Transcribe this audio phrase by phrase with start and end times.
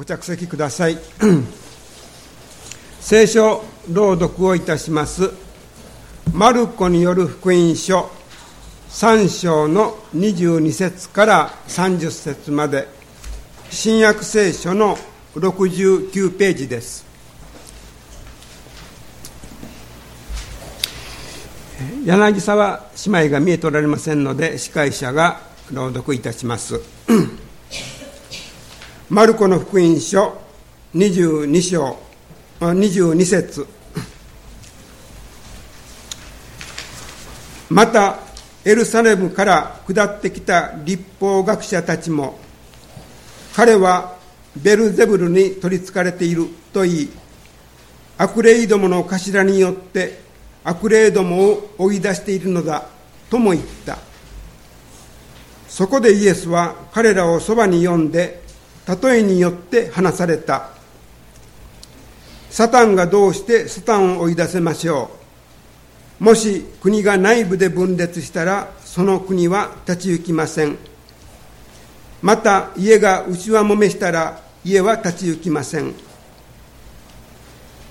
[0.00, 0.96] ご着席ください。
[3.00, 5.30] 聖書朗読をいたします。
[6.32, 8.08] マルコによる福音書。
[8.88, 12.88] 3章の22節から30節まで。
[13.68, 14.96] 新約聖書の
[15.34, 17.04] 69ページです。
[22.06, 26.80] 柳沢姉妹が見えておられませんので司会者が朗読いたします。
[29.10, 30.40] マルコの福音書
[30.94, 31.98] 22章
[32.60, 33.66] 22節。
[37.70, 38.20] また
[38.64, 42.38] エルサレムから下ってきた立法学者たちも
[43.56, 44.16] 彼は
[44.56, 47.08] ベルゼブルに取りつかれていると言い
[48.16, 50.20] 悪霊どもの頭によって
[50.62, 52.84] 悪霊どもを追い出しているのだ
[53.28, 53.98] とも言った。
[55.66, 58.39] そこでイエスは彼らをそばに呼んで
[59.02, 60.70] 例えによって話された。
[62.50, 65.10] サタンがどうしてサタンを追い出せましょ
[66.20, 66.24] う。
[66.24, 70.76] もし国が内部で分裂したらその国は立ち行きません。
[72.22, 75.94] また家が内輪もめしたら家は立ち行きません。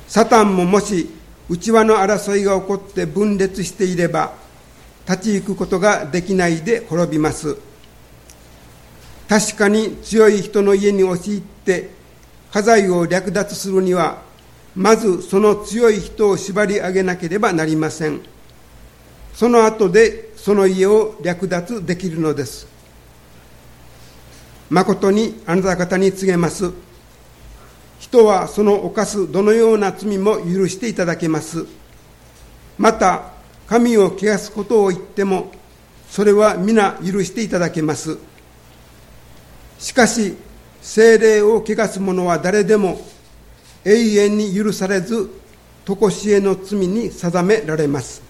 [0.07, 1.09] サタンももし
[1.49, 4.33] 内輪の争いが起こって分裂していれば
[5.07, 7.68] 立ち行くことができないで滅びます。
[9.29, 11.91] 確かに強い人の家に押し入って
[12.51, 14.23] 家財を略奪するには
[14.75, 18.21] まずその強い人を縛り上げなければなりません。
[19.33, 22.67] その後でその家を略奪できるのです。
[24.69, 26.71] 誠にあなた方に告げます。
[27.99, 31.65] 人はその犯すどのような罪も許していただけます。
[32.77, 33.33] また
[33.67, 35.51] 神を汚すことを言っても
[36.09, 38.17] それは皆許していただけます。
[39.79, 40.35] しかし
[40.81, 42.99] 精霊を汚す者は誰でも
[43.85, 45.29] 永遠に許されず
[45.85, 48.21] 常しえの罪に定められます。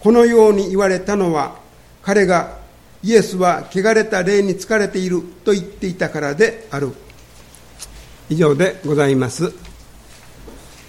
[0.00, 1.56] このように言われたのは
[2.02, 2.58] 彼が
[3.02, 6.92] イエスは汚れた霊に疲れていると言っていたからである。
[8.28, 9.52] 以上でございます。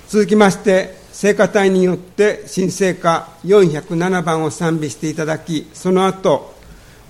[0.09, 6.53] 続きまして聖歌隊によって新聖歌407番を賛美していただきその後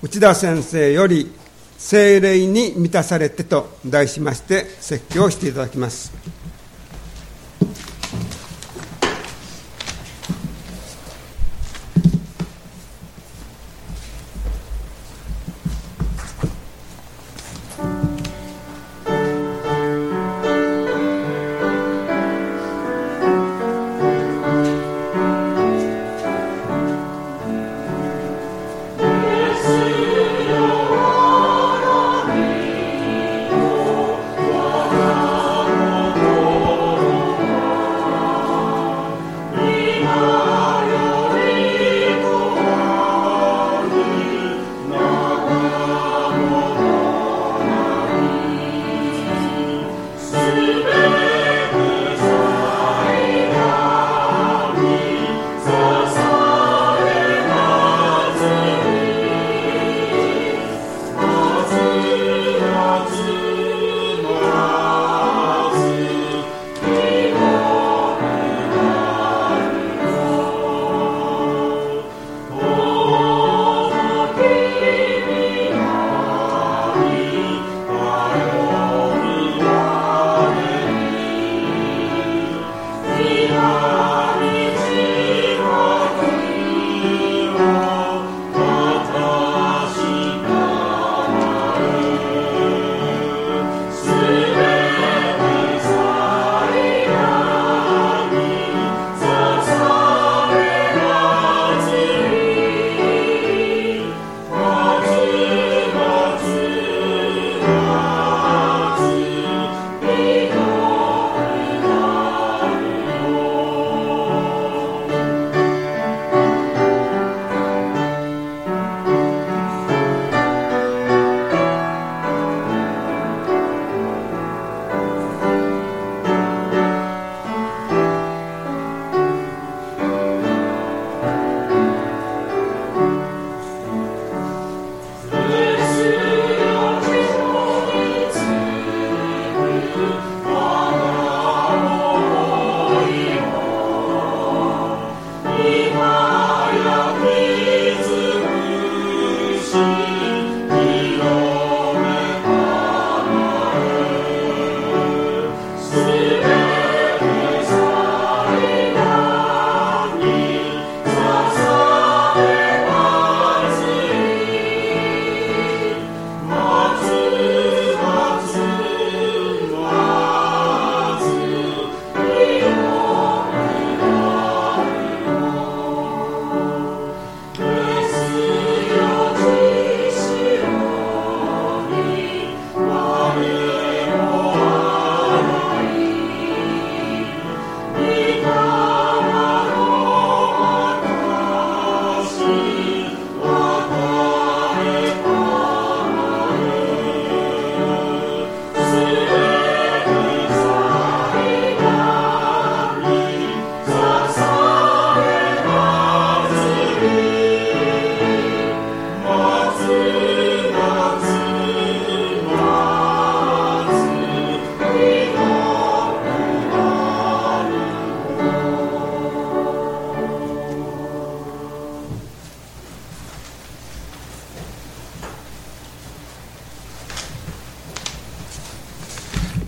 [0.02, 1.30] 内田先生より
[1.78, 6.12] 「精霊に満たされて」と題しまして説教していただきます。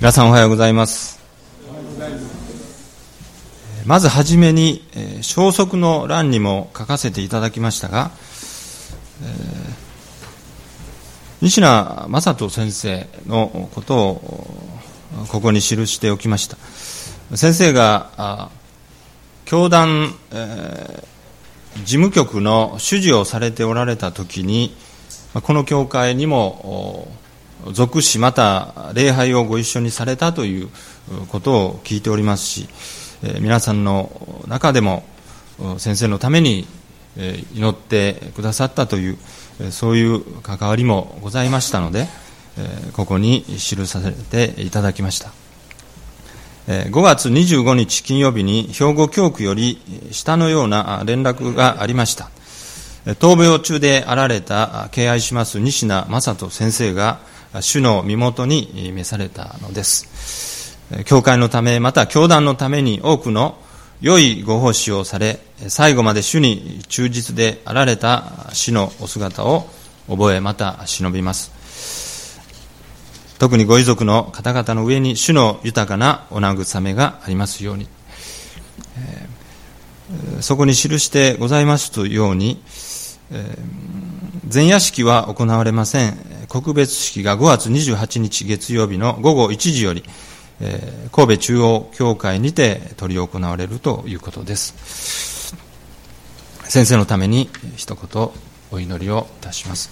[0.09, 1.21] 皆さんおはようございます。
[3.85, 4.83] まずはじめに、
[5.21, 8.11] 消息の欄にも書かせていただきましたが、
[9.23, 9.29] えー、
[11.43, 14.47] 西名正人先生のことを
[15.29, 16.57] ここに記しておきました。
[17.37, 18.49] 先生が、
[19.45, 24.75] 教団、えー、事務局の主事をされておられた時に、
[25.35, 27.13] この教会にも
[27.73, 30.69] 属し、また礼拝をご一緒にされたという
[31.29, 32.69] ことを聞いておりますし、
[33.41, 35.05] 皆さんの中でも
[35.79, 36.67] 先生のために
[37.55, 39.19] 祈ってくださったという、
[39.71, 42.09] そういう関わりもございましたので、
[42.93, 45.33] ここに記させていただきました。
[46.69, 49.81] 5月25日金曜日に兵庫教区より
[50.13, 52.31] 下のような連絡がありました。
[53.07, 57.21] 闘病中であられた敬愛します西名正人先生が
[57.61, 60.79] 主の身元に召されたのです。
[61.05, 63.59] 教会のため、また教団のために多くの
[64.01, 69.69] 良いご奉仕をされ、最後まで主に忠実であられた死のお姿を
[70.09, 72.39] 覚え、また忍びます。
[73.39, 77.89] 特にご遺族の方々の上に主の豊かなお慰めがありますように。
[80.41, 82.63] そこに記してございますというように、
[84.53, 86.38] 前夜式は行われません。
[86.49, 90.03] 告別式が5月28日月曜日の午後1時より、
[91.13, 95.55] 神戸中央教会にて執り行われるということです。
[96.65, 98.31] 先生のために一言
[98.71, 99.91] お祈りをいたします。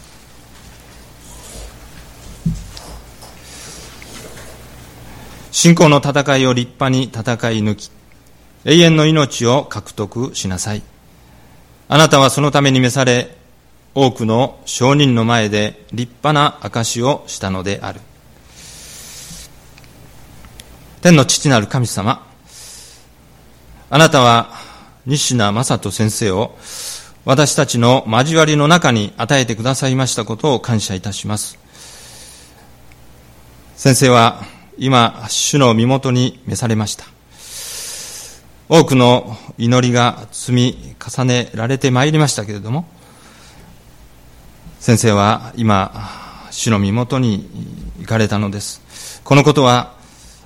[5.53, 7.91] 信仰の戦いを立派に戦い抜き、
[8.65, 10.83] 永遠の命を獲得しなさい。
[11.89, 13.36] あなたはそのために召され、
[13.97, 18.01] 多くの証人の前で立派な証をしたのである。
[21.01, 22.23] 天の父なる神様、
[23.89, 24.51] あなたは
[25.07, 26.59] 西名正人先生を
[27.25, 31.59] 私たちの交わりの中に与えてくださいましたことを感謝いたします。
[33.77, 34.43] 先生は
[34.77, 37.07] 今、主の身元に召されました。
[38.69, 42.87] 多くの祈りが積み重ねられてまいりましたけれども、
[44.87, 45.91] 先生は今、
[46.53, 47.51] 主の身元に
[47.99, 49.21] 行かれたのです。
[49.25, 49.95] このことは、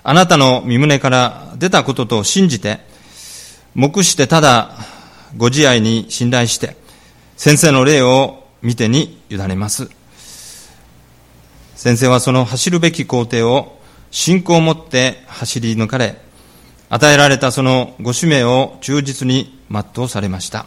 [0.02, 2.80] あなたの身胸から出たことと信じて、
[3.74, 4.70] 目してただ
[5.36, 6.78] ご自愛に信頼して、
[7.36, 9.90] 先生の霊を見てに委ねます。
[11.76, 13.78] 先生はその走るべき工程を
[14.10, 16.18] 信仰を持って走り抜かれ、
[16.88, 20.64] 与えられたそのご使命を忠実に全うされました。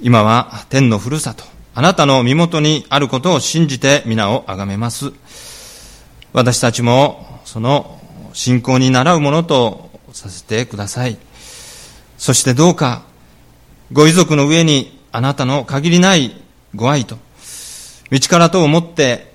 [0.00, 5.12] 今は天のふるさと、あなたの身元にあることを信じて皆をあがめます。
[6.32, 8.00] 私たちもその
[8.32, 11.18] 信仰に習うものとさせてください。
[12.16, 13.02] そしてどうか、
[13.92, 16.40] ご遺族の上にあなたの限りない
[16.74, 17.18] ご愛と、
[18.10, 19.34] 道からと思って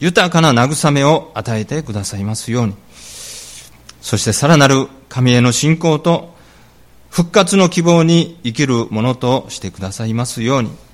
[0.00, 2.74] 豊かな慰めを与えてくださいますように。
[4.02, 6.34] そしてさらなる神への信仰と
[7.08, 10.89] 復活の希望に生きるものとしてくださいますように。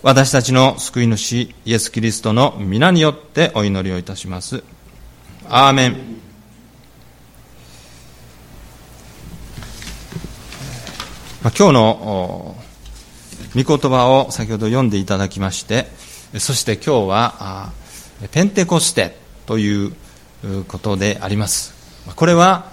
[0.00, 4.62] 私たちの救い主イエス・キリストの皆によってお祈りをいたします。
[5.48, 5.92] アーメン。
[11.42, 12.56] まあ、今日の
[13.56, 15.88] 御言葉を先ほど読んでいただきまして、
[16.38, 17.72] そして今日は
[18.30, 19.96] ペンテコステという
[20.68, 21.74] ことであります。
[22.14, 22.70] これは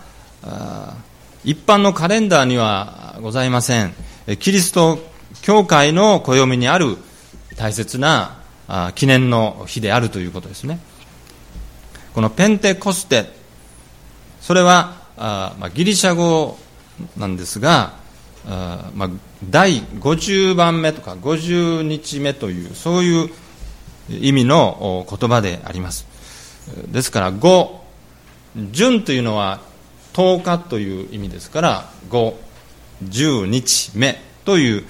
[1.43, 3.95] 一般のカレンダーにはございません。
[4.39, 4.99] キリスト
[5.41, 6.97] 教会の暦にある
[7.57, 8.37] 大切な
[8.95, 10.79] 記念の日であるということですね。
[12.13, 13.29] このペンテコステ、
[14.41, 16.57] それはあ、まあ、ギリシャ語
[17.17, 17.93] なんですが、
[18.47, 19.09] あまあ、
[19.49, 23.29] 第50番目とか50日目という、そういう
[24.09, 26.05] 意味の言葉であります。
[26.87, 27.69] ですから、5、
[28.71, 29.61] 順というのは
[30.13, 32.33] 10日という意味ですから、5、
[33.03, 34.85] 10日目という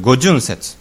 [0.00, 0.76] 五順節。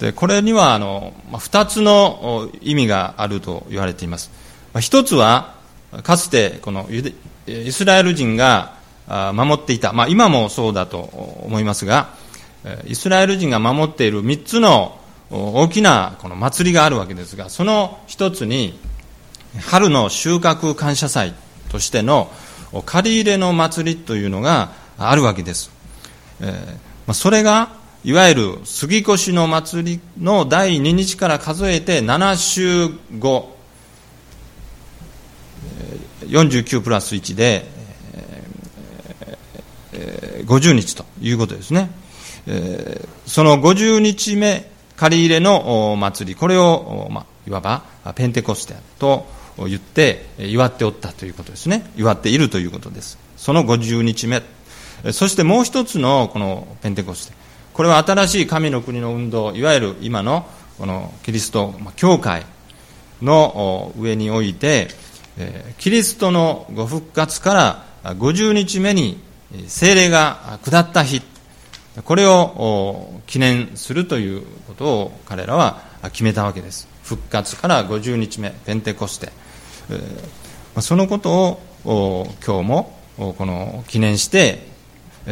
[0.00, 4.30] でこれにはあの2つの意味があると言われています。
[4.80, 5.54] 一つは
[6.02, 6.88] かつてこの
[7.46, 8.74] イスラエル人が
[9.34, 10.98] 守っていた、まあ、今もそうだと
[11.44, 12.14] 思いますが
[12.86, 14.98] イスラエル人が守っている3つの
[15.30, 18.78] 大きなこの祭りがあるわけですがその一つに
[19.60, 21.34] 春の収穫感謝祭
[21.70, 22.30] としての
[22.86, 25.72] 借り入れの祭りというのがあるわけです、
[26.40, 32.88] えー、それがいわゆる杉越の祭りの第2日から数えて7週
[33.18, 33.56] 後
[36.22, 37.66] 49プラス1で、
[40.46, 41.90] 50日ということですね。
[43.26, 47.82] その50日目、借り入れの祭り、これを、まあ、いわば
[48.14, 49.26] ペンテコステと
[49.58, 51.90] 言って祝っておったということですね。
[51.96, 53.18] 祝っているということです。
[53.36, 54.42] その50日目。
[55.12, 57.39] そしてもう一つのこのペンテコステ。
[57.80, 60.46] これは新しい神の国の運動、いわゆる今の
[60.76, 62.44] このキリスト教会
[63.22, 64.88] の上において、
[65.78, 69.18] キリストのご復活から50日目に
[69.66, 71.22] 精霊が下った日、
[72.04, 75.80] これを記念するということを彼らは
[76.12, 76.86] 決めたわけです。
[77.02, 79.32] 復活から50日目、ペンテコステ。
[80.82, 84.68] そのことを今日もこの記念して、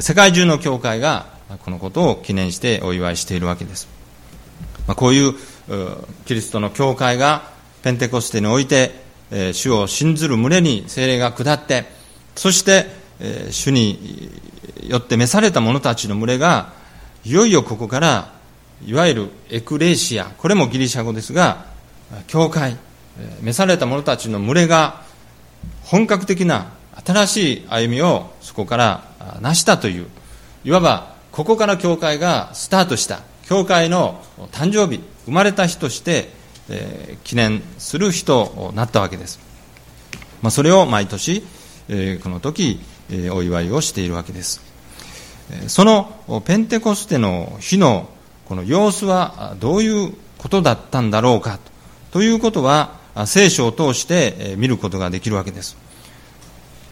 [0.01, 3.89] 世界中の教会がこのことを記念してお祝いしているわけです。
[4.87, 5.35] まあこういう
[6.27, 7.51] キリストの教会が
[7.83, 8.93] ペンテコステにおいて、
[9.53, 11.87] 主を信ずる群れに精霊が下って、
[12.35, 12.87] そして、
[13.51, 14.31] 主に
[14.87, 16.73] よって召された者たちの群れが、
[17.25, 18.33] いよいよここから、
[18.87, 21.67] いわゆるエクレーシア、これもギリシャ語ですが、
[22.27, 22.77] 教会、
[23.43, 25.03] 召された者たちの群れが、
[25.83, 26.73] 本格的な
[27.05, 29.05] 新しい歩みをそこから
[29.41, 30.07] 成したという、
[30.65, 36.31] いわばここから教会がスタートした、教会の誕生日、生まれた日として、
[36.69, 39.39] えー、記念する日となったわけです。
[40.43, 41.45] まあ、それを毎年、
[41.89, 44.61] えー、この時、えー、お祝いをしているわけです。
[45.69, 48.09] そのペンテコステの日の
[48.49, 51.61] この様子はどういうことだったんだろうか
[52.11, 55.77] ということは聖書を通して見ることができるわけです。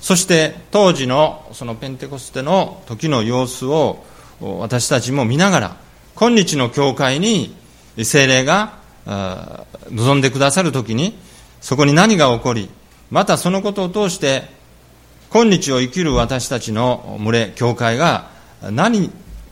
[0.01, 4.05] そして当時のそのペンテコステの時の様子を
[4.41, 5.77] 私たちも見ながら
[6.15, 7.55] 今日の教会に
[8.03, 8.75] 精霊が
[9.91, 11.17] 望んでくださるときに
[11.61, 12.71] そこに何が起こり
[13.11, 14.45] またそのことを通して
[15.31, 18.31] 今日を生きる私たちの群れ教会が
[18.71, 19.11] 何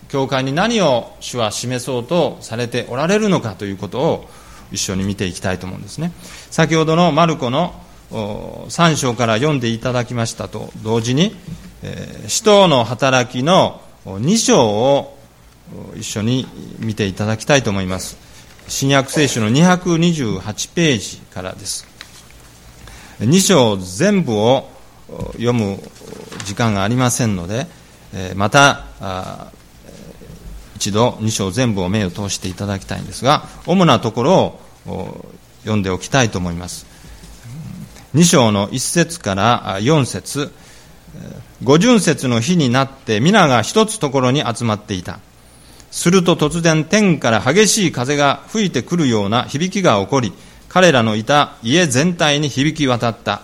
[0.09, 4.29] 教会に何を主は示そうとされておられるのかということを
[4.71, 6.13] 一緒に見ていきたいと思うんですね。
[6.51, 7.75] 先ほどのマルコの
[8.11, 11.35] 3章から読んでいただきましたと同時に
[12.29, 15.17] 使徒の働きの2章を
[15.97, 16.47] 一緒に
[16.79, 18.19] 見ていただきたいと思います。
[18.69, 21.87] 新約聖書の228ページからです。
[23.21, 24.69] 2章全部を
[25.33, 25.79] 読む
[26.45, 27.67] 時間がありませんので
[28.35, 28.85] また
[30.77, 35.25] 一度2章全部を目を通していただきたいんですが主なところを
[35.63, 36.87] 読んでおきたいと思います。
[38.15, 40.53] 2章の1節から4節。
[41.63, 45.21] 五巡節の日になって皆が一つところに集まっていた
[45.95, 50.33] すると突然天から激しい風が吹いてくるような響きが起こり、
[50.69, 53.43] 彼らのいた家全体に響き渡った。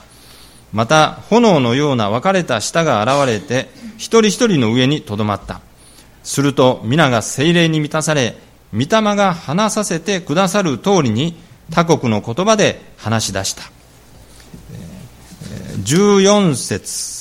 [0.72, 5.60] また、炎のような分かれた舌が現れて、一人一人の上にとどまった。
[6.24, 8.36] すると皆が精霊に満たされ、
[8.72, 11.36] 御霊が話させてくださる通りに
[11.70, 13.62] 他国の言葉で話し出した。
[15.84, 17.19] 14節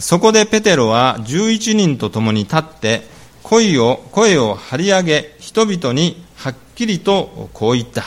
[0.00, 3.02] そこでペテロは11人と共に立って、
[3.42, 8.02] 声を声を張り上げ人々にはっきりとこう言った、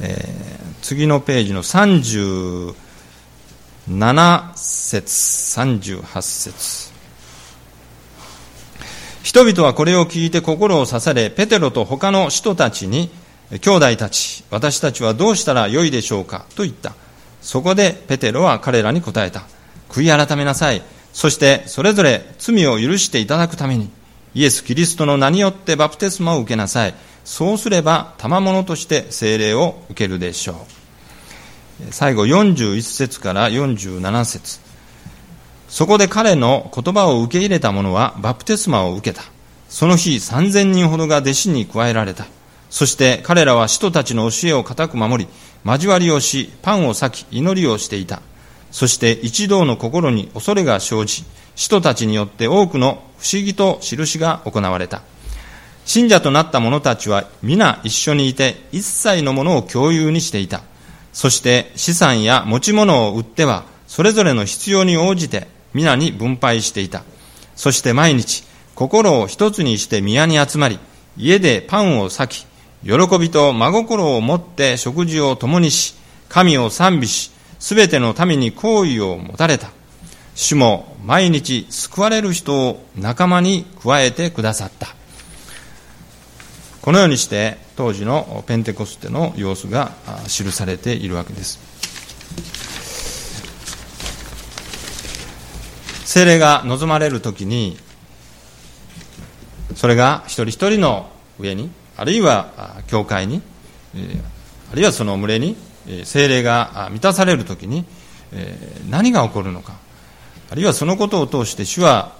[0.00, 2.74] えー、次のページの37
[4.54, 6.92] 節38節。
[9.22, 13.10] 人々はこれを聞いて心を刺されペテロと他の人たちに
[13.60, 16.94] 兄弟たち私たちはどうしたらよいでしょうかと言った。
[17.42, 19.42] そこでペテロは彼らに答えた。
[19.96, 20.82] 悔い改めなさい。
[21.14, 23.88] そしてそれぞれ罪を許していただくために
[24.34, 26.94] イエス・キリストの名によってバプテスマを受けなさい。
[27.24, 30.56] そうすれば賜物として聖霊を受けるでしょう。
[31.90, 34.60] 最後41節から47節。
[35.68, 39.24] そこで彼の言葉を受け入れた者はバプテスマを受けた。
[39.68, 42.26] その日3000人ほどが弟子に加えられた。
[42.68, 45.30] そして彼らは使徒たちの教えを固く守り
[45.64, 48.20] 交わりをしパンを裂き祈りをしていた。
[48.76, 55.00] そして一同の心に恐れが生じ、使徒たちによって多くの不思議と印が行われた。
[55.86, 60.60] 信者となった者たちは皆一緒にいて一切のものを共有にしていた。
[61.14, 67.02] そして資産や持ち物を売ってはそれぞれの必要に応じて皆に分配していた。
[67.54, 70.78] そして毎日心を一つにして宮に集まり、
[71.16, 72.46] 家でパンを裂き、
[72.84, 75.94] 喜びと真心を持って食事を共にし、
[76.28, 79.70] 神を賛美し、すべての民に好意を持たれた。
[80.34, 84.94] 主も毎日救われる人を仲間に加えてくださった。
[86.82, 89.92] このようにして当時のペンテコステの様子が
[90.28, 91.58] 記されているわけです。
[96.04, 97.76] 精霊が望まれるときに
[99.74, 103.42] それが一人一人の上にあるいは教会に
[104.72, 105.56] あるいはその群れに
[106.04, 107.84] 精霊が満たされるときに
[108.88, 109.74] 何が起こるのか
[110.50, 112.14] あるいはそのことを通して主は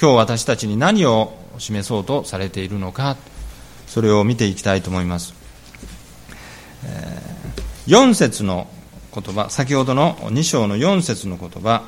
[0.00, 3.16] 今日私たちに何を示そうとされているのか
[3.86, 5.34] それを見ていきたいと思います。
[7.86, 8.66] 4節の
[9.14, 11.84] 言葉先ほどの2章の4節の言葉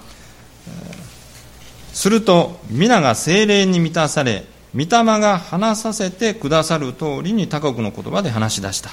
[1.93, 8.91] すると皆が精霊に満たされ御霊が話させてくださる通りに他国の言葉で話し出した。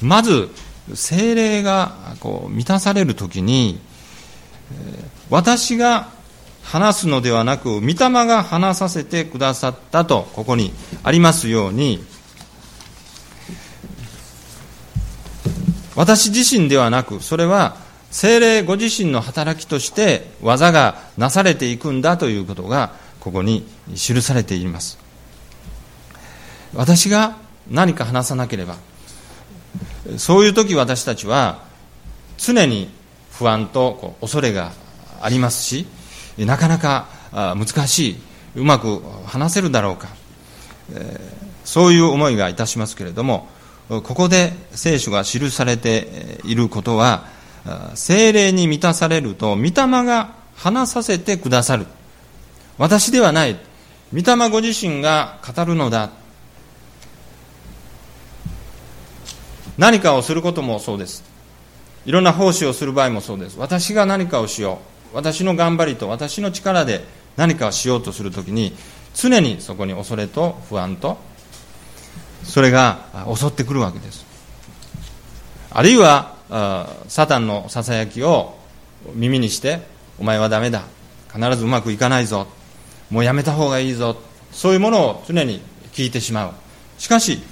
[0.00, 0.48] まず
[0.94, 3.80] 精霊がこう満たされるときに
[5.30, 6.08] 私が
[6.62, 12.04] 話すのではなく御霊が話させてくださったとここにありますように
[15.94, 17.76] 私自身ではなくそれは
[18.10, 24.98] 精霊ご自身の働きとして技がなされていくんだということがここに記されています。
[26.74, 27.36] 私が
[27.70, 28.76] 何か話さなければ
[30.18, 31.62] そういう時私たちは
[32.38, 32.90] 常に
[33.32, 34.72] 不安と恐れが
[35.20, 35.86] ありますし
[36.38, 38.16] なかなか難しい
[38.56, 40.08] うまく話せるだろうか。
[41.64, 43.48] そういう思いがいたしますけれども
[43.88, 47.24] ここで聖書が記されていることは
[47.94, 49.72] 精霊に満たされると御霊
[50.04, 51.86] が話させてくださる。
[52.78, 53.56] 私ではない。
[54.12, 56.10] 御霊ご自身が語るのだ。
[59.78, 61.24] 何かをすることもそうです。
[62.04, 63.58] いろんな奉仕をする場合もそうです。
[63.58, 64.80] 私が何かをしよ
[65.12, 65.16] う。
[65.16, 67.04] 私の頑張りと私の力で
[67.36, 68.74] 何かをしようとするときに
[69.14, 71.18] 常にそこに恐れと不安と
[72.44, 74.24] それが襲ってくるわけです。
[75.70, 76.34] あるいは
[77.08, 78.56] サタンのささやきを
[79.14, 79.80] 耳にして
[80.18, 80.82] お前はダメだ。
[81.32, 82.46] 必ずうまくいかないぞ。
[83.10, 84.16] もうやめた方がいいぞ。
[84.50, 86.52] そういうものを常に聞いてしまう。
[86.98, 87.42] しかし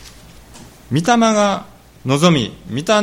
[0.90, 1.66] 御霊が
[2.06, 3.02] 望み御霊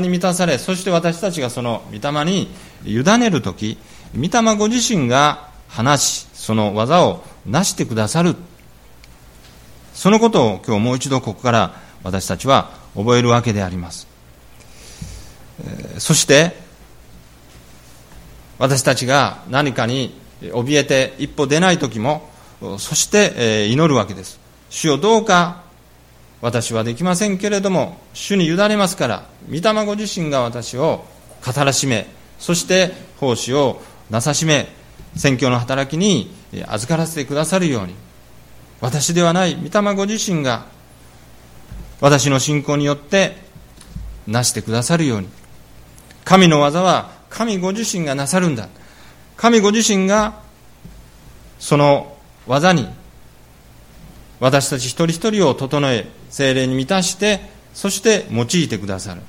[0.00, 2.48] に満たされそして私たちがその御霊に
[2.84, 3.78] 委ねる時
[4.14, 8.34] 御霊ご自身が話しその技を成してくださる。
[9.94, 14.06] そのことを今日もう一度ここから私たちは覚えるわけであります。
[15.98, 16.56] そして
[18.58, 22.28] 私たちが何かに怯えて一歩出ない時も
[22.78, 24.38] そして祈るわけです。
[24.70, 25.62] 主よどうか
[26.40, 31.04] 私はできませんけれども主に委ねますから御霊ご自身が私を
[31.44, 32.06] 語らしめ
[32.38, 34.68] そして奉仕をなさしめ
[35.16, 36.30] 宣教の働きに
[36.68, 37.94] 預からせてくださるように
[38.80, 40.66] 私ではない御霊ご自身が
[42.00, 43.36] 私の信仰によって
[44.26, 45.28] なしてくださるように。
[46.24, 48.68] 神の技は神ご自身がなさるんだ。
[49.36, 50.40] 神ご自身が
[51.58, 52.88] その技に
[54.40, 57.40] 私たち一人一人を整え精霊に満たして
[57.74, 59.22] そして用いてくださる。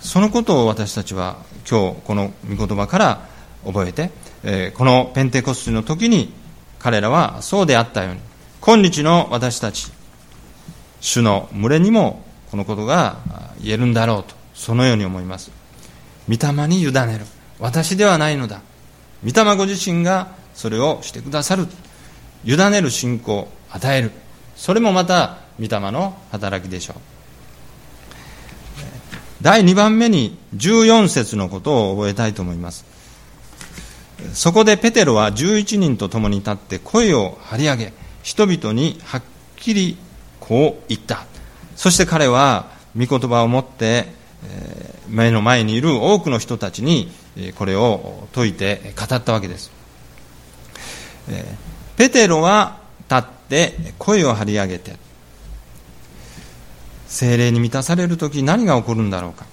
[0.00, 3.28] そのことを私たちは今日この御言葉から
[3.64, 4.10] 覚えて、
[4.44, 6.32] えこのペンテコステの時に
[6.78, 8.20] 彼らはそうであったように
[8.60, 9.90] 今日の私たち
[11.00, 13.18] 主の群れにもこのことが
[13.60, 15.50] 言えるんだろうとそのように思います。
[16.28, 17.24] 御霊に委ねる。
[17.58, 18.60] 私ではないのだ。
[19.24, 21.66] 御霊ご自身がそれをしてくださる。
[22.44, 24.12] 委ねる信仰を与える。
[24.56, 26.96] それもまた御霊の働きでしょう。
[29.42, 32.84] 第2番目に14節のことを覚えたいと思います。
[34.32, 37.92] そこでペテロは11人と共に立って声を張り上げ
[38.22, 39.22] 人々にはっ
[39.56, 39.98] きり
[40.40, 41.26] こう言った。
[41.76, 44.06] そして彼は御言葉を持って
[45.08, 47.10] 目の前にいる多くの人たちに
[47.56, 49.70] これを説いて語ったわけです。
[51.96, 52.78] ペテロは
[53.10, 54.96] 立って声を張り上げて
[57.06, 59.46] 精霊に満たされる時何が起こるんだろうか。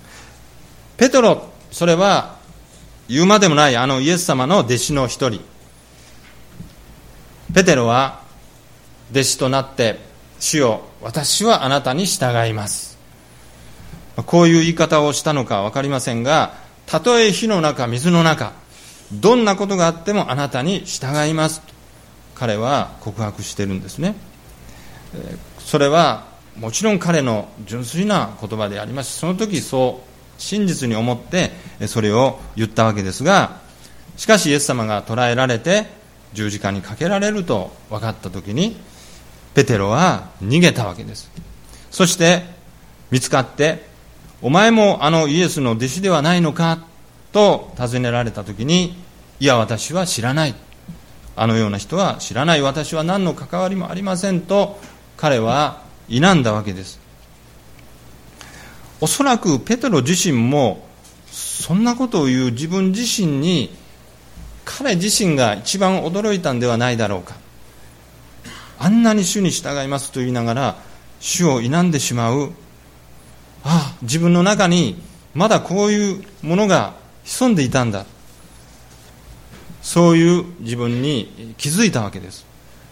[0.98, 2.38] ペトロそれは
[3.08, 5.42] 言うまでもないあのイエス様の弟子の一人。
[7.54, 8.22] ペテロは
[9.12, 10.00] 弟子となって
[10.40, 12.98] 主よ私はあなたに従います。
[14.26, 16.54] こういう言い方をしたのか分かりませんが
[16.86, 18.54] たとえ火の中水の中
[19.12, 21.62] どんなことがあってもあなたに従います。
[22.36, 24.16] 彼は告白してるんですね。
[25.60, 26.26] それは
[26.58, 29.18] もちろん彼の純粋な言葉であります。
[29.18, 31.52] その時そう真実に思って
[31.88, 33.62] それを言ったわけですが
[34.18, 35.88] しかしイエス様が捕らえられて
[36.34, 38.76] 十字架にかけられると分かった時に
[39.54, 41.32] ペテロは逃げたわけです。
[41.92, 42.44] そして
[43.12, 43.86] 見つかって
[44.42, 46.86] お前もあのイエスの弟子ではないのか
[47.32, 48.98] と尋ねられた時に
[49.40, 50.56] いや私は知らない。
[51.36, 52.62] あのような人は知らない。
[52.62, 54.80] 私は何の関わりもありませんと
[55.18, 57.00] 彼は否んだわけです。
[59.02, 60.88] おそらくペテロ自身も
[61.30, 63.76] そんなことを言う自分自身に
[64.66, 67.36] 彼自身が一番驚いたんではないだろうか。
[68.80, 70.76] あんなに主に従いますと言いながら
[71.20, 72.52] 主を否んでしまう。
[73.64, 75.02] ああ自分の中に
[75.34, 78.06] まだこういうものが潜んでいたんだ。
[79.82, 82.46] そういう自分に気づいたわけです。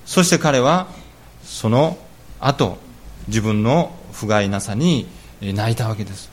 [0.05, 0.87] そして彼は
[1.43, 1.97] その
[2.39, 2.77] 後
[3.31, 5.07] 自分の不甲斐なさに
[5.41, 6.29] 泣いたわけです。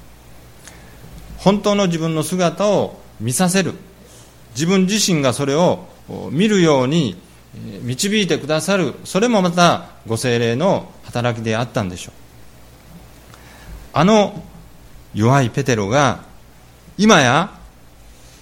[1.39, 3.75] 本当の自分の姿を見させる。
[4.55, 5.87] 自分自身がそれを
[6.33, 7.17] 見るように
[7.83, 8.95] 導いてくださる。
[9.05, 12.15] それもまたご精霊の働きであったんでしょう。
[13.93, 14.43] あの
[15.15, 16.25] 弱いペテロが
[16.99, 17.53] 今や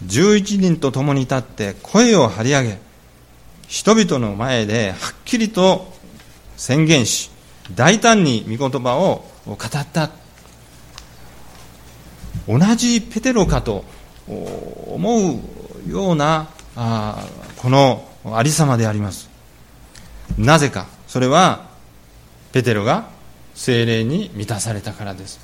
[0.05, 2.79] 11人と共に立って声を張り上げ
[3.69, 5.93] 人々の前ではっきりと
[6.57, 7.31] 宣言し
[7.75, 9.59] 大胆に御言葉を語っ
[9.93, 10.11] た。
[12.49, 13.85] 同じペテロかと
[14.29, 15.33] 思
[15.87, 16.49] うような
[17.57, 19.29] このありさまであります。
[20.39, 21.69] なぜかそれは
[22.53, 23.09] ペテロが
[23.55, 25.41] 精霊に満たされたからです。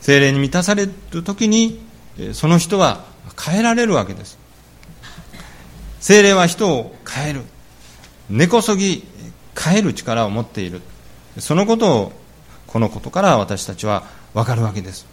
[0.00, 1.80] 精霊に満たされる時に
[2.32, 3.04] その人は
[3.38, 4.38] 変えられるわけです。
[6.00, 7.42] 精霊は人を変える。
[8.30, 9.04] 根こそぎ
[9.58, 10.82] 変える力を持っている。
[11.38, 12.12] そのことを
[12.66, 15.06] このことから私たちは分かるわけです。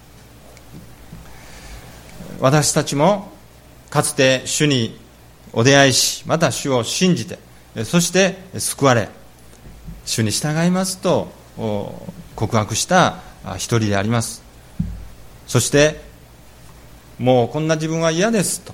[2.40, 3.32] 私たちも
[3.90, 5.00] かつて主に
[5.54, 7.38] お出会いしまた主を信じて
[7.86, 9.08] そして救われ
[10.06, 11.32] 主に従いますと
[12.36, 13.20] 告白した
[13.56, 14.44] 一人であります。
[15.48, 16.02] そして
[17.20, 18.74] もうこんな自分は嫌ですと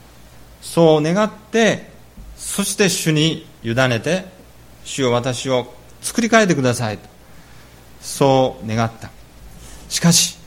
[0.61, 1.89] そう願って
[2.37, 4.38] そして主に委ねて
[4.89, 5.71] 主を私を
[6.01, 6.97] 作り変えてください。
[6.97, 7.07] と
[8.01, 9.11] そう願った。
[9.87, 10.37] しかし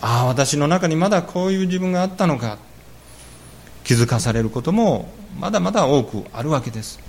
[0.00, 2.58] ああ私の中にまだこういう自分があったのか。
[3.84, 5.10] 気づかされることも
[5.40, 7.00] まだまだ多くあるわけです。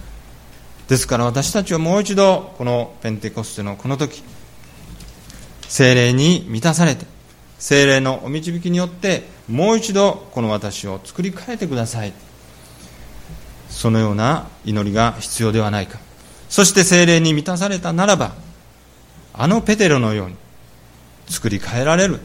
[0.87, 4.23] ですから私たちはもう一度このペンテコステのこの時
[5.67, 7.05] 精霊に満たされて
[7.59, 12.13] 精霊のお導きによってもう一度この私を作り変えてください。
[13.73, 15.99] そのような祈りが必要ではないか。
[16.47, 18.35] そして精霊に満たされたならば
[19.33, 20.35] あのペテロのように
[21.27, 22.19] 作り変えられる。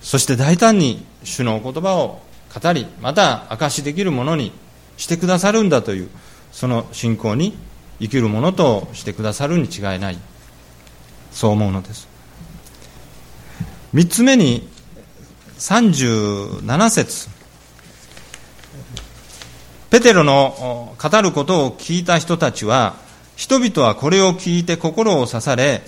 [0.00, 2.22] そして大胆に主のお言葉を
[2.54, 4.52] 語りまた証しできるものに
[4.96, 6.08] してくださるんだという
[6.52, 7.56] その信仰に
[8.00, 10.18] 生きるものとしてくださるに違いない。
[11.30, 12.08] そう思うのです。
[13.92, 14.68] 3つ目に
[15.58, 17.33] 37節。
[19.94, 22.96] ペテロの語ることを聞いた人たちは
[23.36, 25.82] 人々はこれを聞いて心を刺され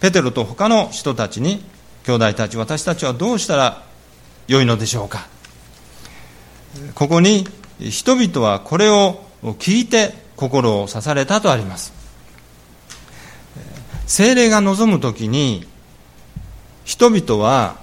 [0.00, 1.62] ペテロと他の人たちに
[2.06, 3.82] 兄弟たち私たちはどうしたら
[4.48, 5.28] よいのでしょうか。
[6.94, 7.46] ここに
[7.80, 11.92] 人々はこれを聞いて心を刺されたとあります。
[14.06, 15.66] 精霊が望む時に
[16.86, 17.76] 人々は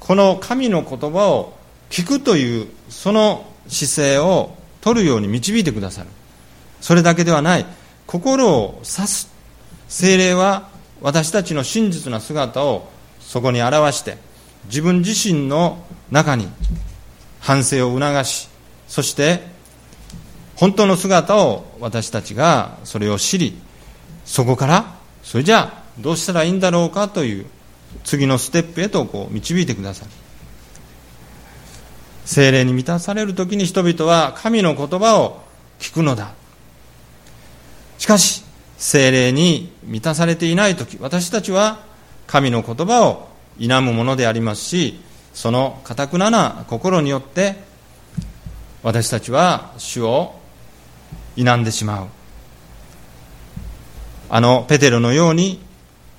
[0.00, 1.52] この神の言葉を
[1.90, 6.08] 聞くというその姿勢を取るように導いてくださる。
[6.82, 7.64] それだけではない。
[8.06, 9.32] 心を指す
[9.88, 10.68] 精霊は
[11.00, 12.90] 私たちの真実な姿を
[13.20, 14.18] そこに表して
[14.66, 16.48] 自分自身の中に
[17.40, 18.48] 反省を促し
[18.86, 19.40] そして
[20.56, 23.58] 本当の姿を私たちがそれを知り
[24.24, 27.46] そこからそれじゃあどうしたらいいんだろうかという
[28.04, 30.08] 次のステップへとこう導いてください
[32.24, 35.42] 精霊に満たされる時に人々は神の言葉を
[35.78, 36.32] 聞くのだ。
[37.98, 38.44] しかし
[38.78, 41.84] 精霊に満たされていない時私たちは
[42.26, 44.98] 神の言葉を否むものでありますし
[45.34, 47.56] そのかたくなな心によって
[48.82, 50.34] 私たちは主を
[51.36, 52.06] 否んでしまう。
[54.28, 55.60] あのペテロのように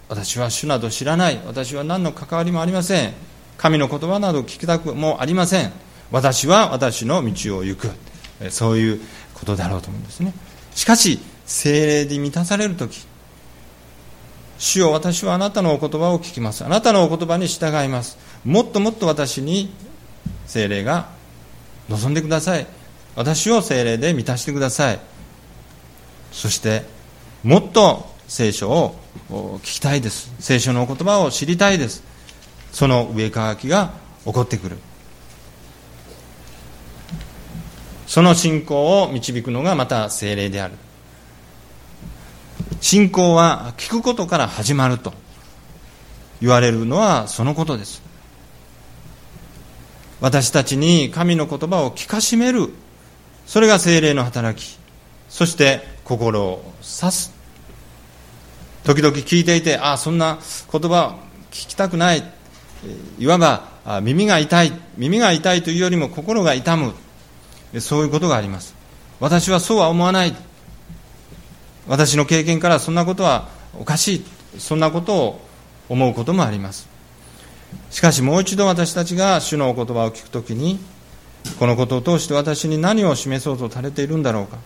[0.08, 3.14] 私は主など知らない私は何の関わりもありません。
[3.58, 5.72] 神の言葉など聞きたくもありません。
[6.14, 7.90] 私は私の道を行く。
[8.52, 9.02] そういう
[9.34, 10.34] ことだろうと思うんですね。
[10.76, 13.06] しかし精霊で満たされる時
[14.58, 16.64] 主よ私はあなたのお言葉を聞きます。
[16.64, 18.18] あなたのお言葉に従います。
[18.46, 19.74] もっともっと私に
[20.46, 21.10] 精霊が
[21.90, 22.68] 望んでください。
[23.16, 25.00] 私を精霊で満たしてください。
[26.32, 26.84] そして
[27.44, 28.96] もっと聖書を
[29.32, 30.32] 聞きたいです。
[30.40, 32.04] 聖書のお言葉を知りたいです。
[32.72, 33.94] その上かきが
[34.26, 34.78] 起こってくる。
[38.14, 40.76] その信仰を導くのがまた精霊である。
[42.80, 45.16] 信仰は聞くことから始まると
[46.40, 48.04] 言われるのはそのことです。
[50.22, 52.70] 私たちに神の言葉を聞かしめる。
[53.48, 54.78] それが精霊の働き。
[55.28, 57.34] そして心を指す。
[58.84, 60.38] 時々聞いていてああそんな
[60.72, 61.18] 言葉
[61.50, 62.24] 聞きたくない。
[63.18, 64.72] いわば耳が痛い。
[65.00, 66.94] 耳が痛いというよりも心が痛む。
[67.80, 68.76] そういうことがあります。
[69.20, 70.36] 私はそうは思わない。
[71.88, 74.26] 私の経験からそんなことはおかしい。
[74.60, 75.42] そんなことを
[75.90, 76.88] 思うこともあります。
[77.90, 80.80] しかしもう一度私たちが主のお言葉を聞くときに
[81.60, 84.58] このことを通して私に何を示そうとされているんだろうか。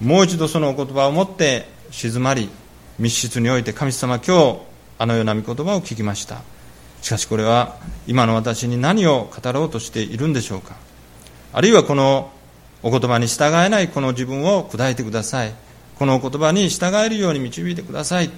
[0.00, 2.48] もう一度そのお言葉を持って静まり
[2.98, 4.58] 密室において神様今日
[4.98, 6.42] あのような御言葉を聞きました。
[7.02, 10.76] しかしこれは今の私に何を語ろうとしているんでしょうか。
[11.52, 12.30] あるいはこの
[12.82, 15.52] お言葉に従えないこの自分を砕いてください。
[15.98, 18.30] このお言葉に従えるように導いてください。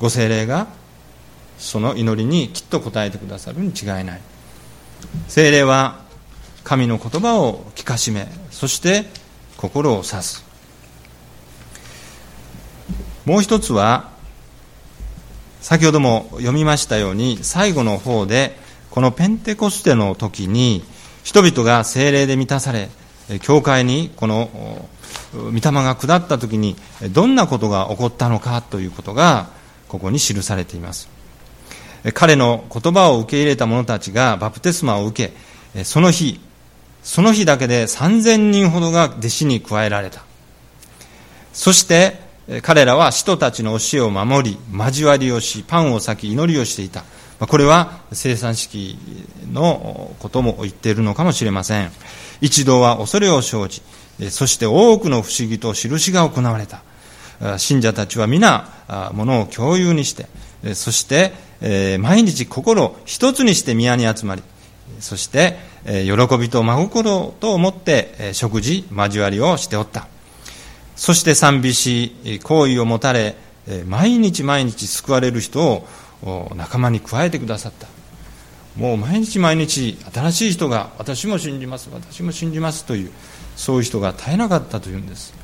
[0.00, 0.66] ご精霊が
[1.58, 4.20] その祈りにきっと応えてくださるに違いない。
[5.28, 6.04] 精霊は
[6.64, 9.04] 神の言葉を聞かしめそして
[9.56, 10.44] 心を指す。
[13.24, 14.10] もう一つは
[15.60, 18.56] 先ほども読みましたように最後の方で
[18.90, 20.84] このペンテコステの時に
[21.24, 22.88] 人々が精霊で満たされ
[23.40, 24.86] 教会にこの
[25.34, 26.76] 御霊が下った時に
[27.10, 29.48] どんなことが起こったのかということが
[29.88, 31.08] ここに記されています。
[32.12, 35.32] 彼の言葉を受け入れた者たちがバプテスマを受
[35.74, 36.38] けその日
[37.02, 40.22] その日だけで3000人ほどが弟子に加えられた。
[41.54, 42.20] そして
[42.62, 47.04] 彼らは使徒たちの教えを守り交わりをしパンを裂き祈りをしていた。
[47.38, 48.98] これは生産式
[49.52, 51.90] のことも言っているのかもしれません。
[52.40, 53.82] 一同は恐れを生じ
[54.30, 56.82] そして多くの不思議と印が行われた。
[57.58, 60.26] 信者たちは皆ものを共有にして
[60.74, 61.32] そして
[61.98, 64.42] 毎日心一つにして宮に集まり
[65.00, 70.06] そして喜びと真心と思って食事交わりをしておった。
[70.96, 73.34] そして賛美し好意を持たれ
[73.86, 75.88] 毎日毎日救われる人を
[76.54, 77.86] 仲間に加えてくださった。
[78.76, 83.12] もう毎日毎日新しい人が私も信じます私も信じますという
[83.54, 85.34] そういう人が絶えなかったというんです。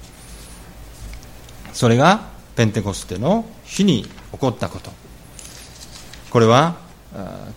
[1.73, 4.91] それがペンテコステの日に起こったこと。
[6.31, 6.77] これは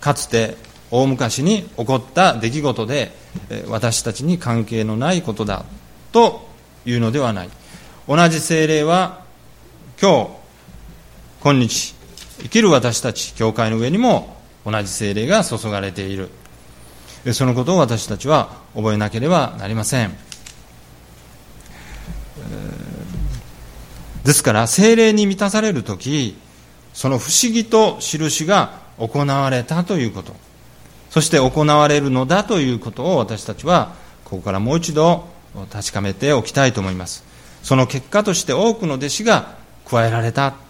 [0.00, 0.56] かつて
[0.90, 3.12] 大昔に起こった出来事で
[3.68, 5.64] 私たちに関係のないことだ
[6.12, 6.48] と
[6.86, 7.50] いうのではない。
[8.06, 9.22] 同じ精霊は
[10.00, 10.30] 今日
[11.42, 11.93] 今日
[12.44, 16.28] 生きる私たち教会の上にも同じ精霊が注がれている。
[17.32, 20.14] そのことを私たちは覚えなければなりません。
[24.24, 26.36] ですから精霊に満たされる時
[26.92, 30.34] その不思議と印が行われたということ。
[31.08, 35.28] そして行われるのだということを私たちはここからもう一度
[35.72, 37.24] 確かめておきたいと思います。
[37.62, 40.63] その結果として多くの弟子が加えられた。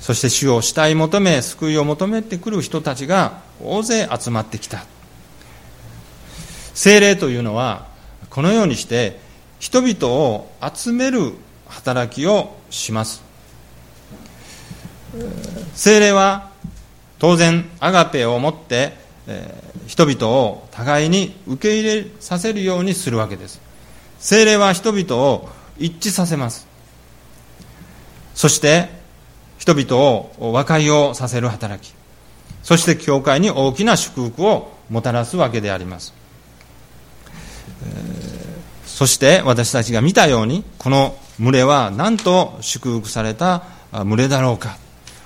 [0.00, 4.84] そして主を慕い求め救いを求めてくる人たちが大勢集まってきた。
[6.74, 7.86] 精霊というのは
[8.30, 9.20] このようにして
[9.60, 11.34] 人々を集める
[11.68, 13.22] 働きをします。
[15.74, 16.50] 精霊は
[17.18, 18.92] 当然アガペをもって、
[19.26, 19.54] え、
[19.86, 23.60] 人々を互いに受け入れさせるようにするわけです。
[24.18, 26.66] 精霊は人々を一致させます。
[28.34, 28.88] そして
[29.64, 31.94] 人々を和解をさせる働き。
[32.62, 36.12] そして教会に大きな祝福をもたらすわけであります、
[38.84, 43.62] そして私たちが見たようにこの群れはなんと祝福された
[44.04, 44.76] 群れだろうか。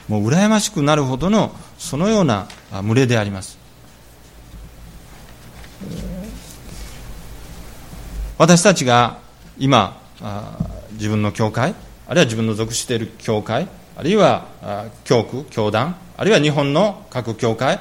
[0.07, 2.46] もう羨ましくなるほどのそのような
[2.85, 3.59] 群れであります。
[8.38, 9.18] 私たちが
[9.59, 10.01] 今
[10.92, 11.74] 自分の教会
[12.07, 13.66] あるいは自分の属している教会
[13.99, 14.47] あるいは
[15.03, 17.81] 教区教団あるいは日本の各教会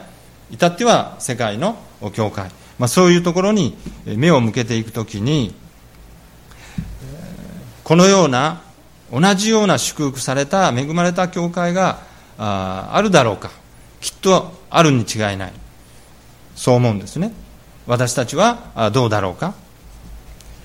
[0.49, 1.77] 至っては世界の
[2.13, 2.49] 教会、
[2.79, 5.53] まあ、そういうところに目を向けていくときに
[7.83, 8.63] このような
[9.13, 11.99] 同じような祝福された恵まれた教会が
[12.39, 13.51] あるだろうか
[14.01, 15.53] きっとあるに違いない。
[16.55, 17.31] そう思うんですね。
[17.85, 19.53] 私たちはどうだろうか。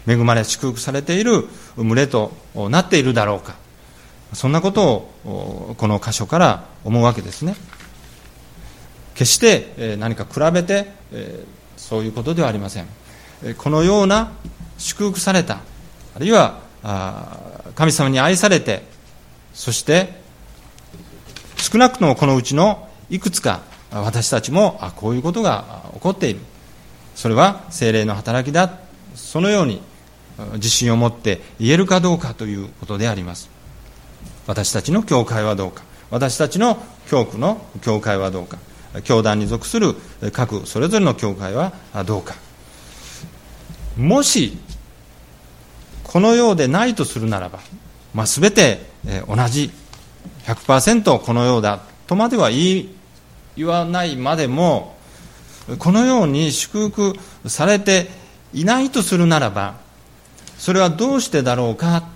[0.06, 2.32] 恵まれ祝福されている群れと
[2.70, 3.61] なっているだろうか。
[4.32, 7.54] そんなことをこの箇所から思うわけですね。
[9.14, 10.86] 決して何か比べて
[11.76, 12.86] そういうことではありません。
[13.58, 14.32] このような
[14.78, 15.60] 祝福された
[16.16, 16.60] あるいは
[17.74, 18.82] 神様に愛されて
[19.52, 20.20] そして
[21.56, 26.40] 少なくともこのうちのいくつか私たちもあこういうことが起こっている。
[27.14, 28.78] それは精霊の働きだ。
[29.14, 29.82] そのように
[30.54, 33.50] 自信を持って言えるかどうかということであります。
[34.52, 35.82] 私たちの教会はどうか。
[36.10, 36.76] 私たちの
[37.08, 38.58] 教区の教会はどうか。
[39.02, 39.94] 教団に属する
[40.30, 41.72] 各それぞれの教会は
[42.04, 42.34] どうか。
[43.96, 44.58] もし
[46.02, 47.60] このようでないとするならば、
[48.12, 48.80] まあ、全て
[49.26, 49.70] 同じ。
[50.44, 52.86] 100%このようだとまでは言
[53.56, 54.96] 言わないまでも
[55.78, 57.14] このように祝福
[57.46, 58.08] されて
[58.52, 59.76] いないとするならば
[60.58, 62.08] それはどうしてだろうか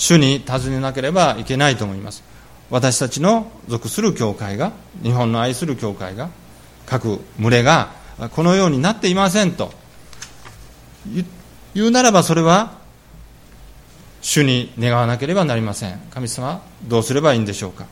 [0.00, 2.24] 主に尋ねなければいけないと思います。
[2.70, 6.30] 私たちの属する教会が日本の愛する教会が
[6.86, 7.90] 各群れが
[8.32, 9.72] このようになっていませんと。
[11.74, 12.78] 言うならばそれは
[14.22, 16.00] 主に願わなければなりません。
[16.10, 17.84] 神様どうすればいいんでしょうか。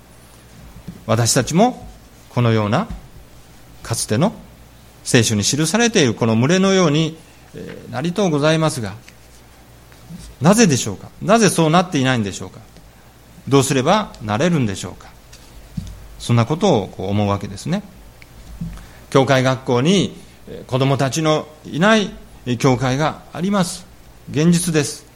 [1.05, 1.87] 私たちも
[2.31, 2.89] このような
[3.83, 4.33] かつての
[5.05, 7.19] 聖書に記されているこの群れのように
[7.91, 8.95] なりとうございますが
[10.41, 11.11] なぜでしょうか？
[11.21, 12.61] なぜそうなっていないんでしょうか？
[13.49, 15.09] どうすればなれるんでしょうか？
[16.19, 17.83] そんなことをこう思うわけですね。
[19.11, 20.17] 教会学校に
[20.67, 22.11] 子供たちのいない
[22.59, 23.87] 教会があります。
[24.31, 25.07] 現実です。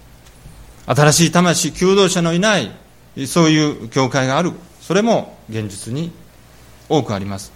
[0.86, 2.72] 新しい魂求道者のいない
[3.26, 4.52] そういう教会がある。
[4.80, 6.10] それも現実に
[6.88, 7.52] 多くあります。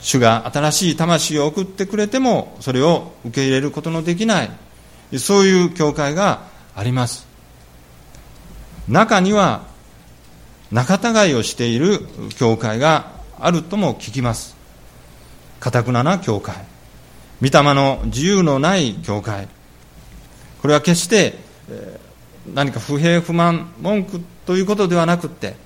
[0.00, 4.50] 主が新しい魂を送ってくれてもそれを受け入れることのできない。
[5.18, 6.42] そういう教会が
[6.74, 7.26] あります。
[8.88, 9.62] 中には
[10.70, 12.00] 仲違いをしている
[12.38, 14.56] 教会があるとも聞きます。
[15.60, 16.54] かたくなな教会。
[17.40, 19.48] 御霊の自由のない教会。
[20.62, 21.38] これは決して
[22.54, 25.56] 何か不平不満文句ということではなくって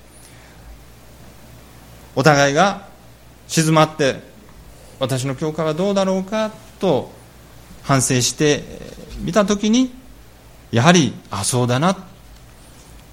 [2.15, 2.87] お互いが
[3.47, 4.19] 静まって
[4.99, 7.11] 私の教会はどうだろうかと
[7.83, 8.63] 反省して
[9.21, 9.91] みたときに
[10.71, 11.97] やはりあそうだな。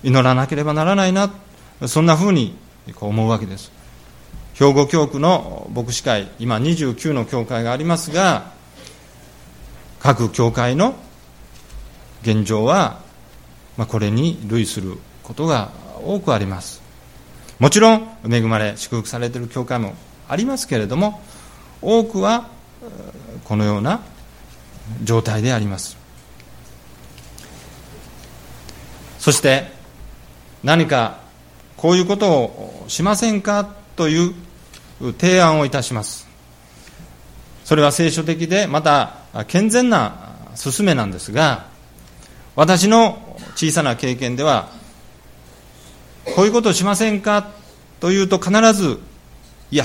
[0.02, 1.30] 祈らなければならないな。
[1.86, 2.56] そんなふうに
[3.00, 3.72] 思うわけです。
[4.54, 8.52] 兵庫教区の牧師会今29の教会がありますが
[10.00, 10.96] 各教会の
[12.22, 13.00] 現状は、
[13.76, 15.70] まあ、これに類することが
[16.04, 16.82] 多くあります。
[17.58, 19.94] もちろん恵まれ祝福されている教会も
[20.28, 21.20] ありますけれども
[21.82, 22.48] 多くは
[23.44, 24.00] このような
[25.02, 25.97] 状態であります。
[29.18, 29.70] そして
[30.62, 31.18] 何か
[31.76, 33.68] こういうことをしませんか？
[33.96, 34.34] という
[35.18, 36.26] 提案をいたします。
[37.64, 39.16] それは聖書的でまた
[39.48, 41.66] 健全な勧めなんですが
[42.56, 44.70] 私の小さな経験では
[46.34, 47.50] こういうことをしませんか？
[48.00, 49.00] というと必ず
[49.70, 49.84] いや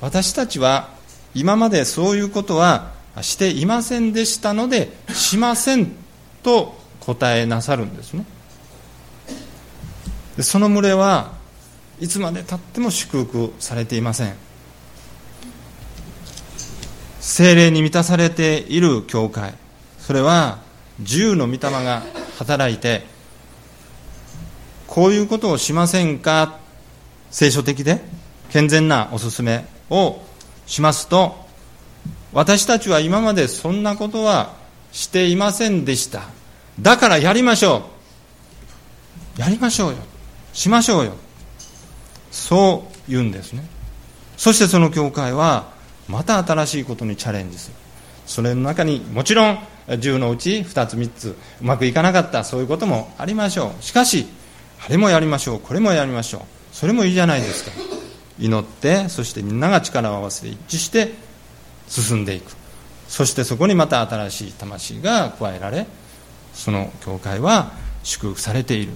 [0.00, 0.90] 私たちは
[1.34, 5.92] 今までそういうことはしていませんでしたのでしません
[6.42, 8.24] と答えなさるんですね。
[10.42, 11.32] その群れは
[12.00, 14.34] いつまでたっても祝福されていません。
[17.20, 19.54] 精霊に満たされている教会。
[19.98, 20.58] それは
[20.98, 22.02] 自由の御霊が
[22.38, 23.04] 働いて
[24.86, 26.58] こういうことをしませんか？
[27.30, 28.00] 聖書的で
[28.50, 30.22] 健全なお勧めを
[30.66, 31.44] しますと
[32.32, 34.54] 私たちは今までそんなことは
[34.92, 36.22] していませんでした。
[36.80, 37.88] だからやりましょ
[39.38, 39.40] う。
[39.40, 39.96] やりましょうよ。
[40.56, 41.12] しましょうよ。
[42.30, 43.62] そう言うんですね。
[44.38, 45.68] そしてその教会は
[46.08, 47.74] また新しいことにチャレンジする。
[48.24, 53.82] それの中にもちろん10のうち2つ3つうまくいかなかったそういうこともありましょう。
[53.82, 54.26] しかし
[54.82, 55.60] あれもやりましょう。
[55.60, 56.42] これもやりましょう。
[56.72, 57.72] それもいいじゃないですか。
[58.38, 61.12] 祈ってそしてみんなが力を合わせて一致して
[61.86, 62.50] 進んでいく。
[63.08, 65.86] そしてそこにまた新しい魂が加えられ
[66.54, 68.92] その教会は祝福されている。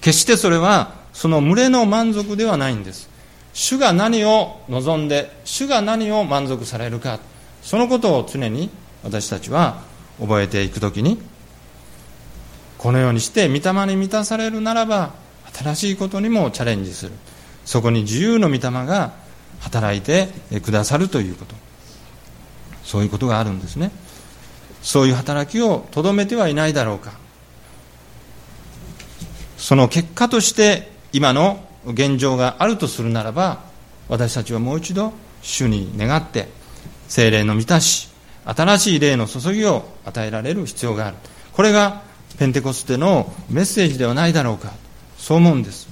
[0.00, 3.08] 決してそれはその群れの満足ではないんです。
[3.52, 7.18] 主が何を望んで主が何を満足されるか。
[7.62, 8.70] そのことを常に
[9.02, 9.82] 私たちは
[10.20, 11.18] 覚えていくときに
[12.78, 15.14] このようにして御霊に満たされるならば
[15.52, 17.12] 新しいことにもチャレンジする。
[17.64, 19.14] そこに自由の御霊が
[19.60, 20.28] 働いて
[20.60, 21.54] くださるということ。
[22.84, 23.90] そういうことがあるんですね。
[24.82, 27.12] そういう働きをとどめてはいないだろうか。
[29.56, 33.60] その結果として今の現状があるとするならば
[34.08, 36.48] 私たちはもう一度主に願って
[37.08, 38.10] 精霊の満たし
[38.44, 41.16] 新しい霊の注ぎを与えられる必要がある。
[41.52, 42.02] これが
[42.38, 44.72] ペンテコステのメッセージではないだろうか
[45.18, 45.88] そう思うんです。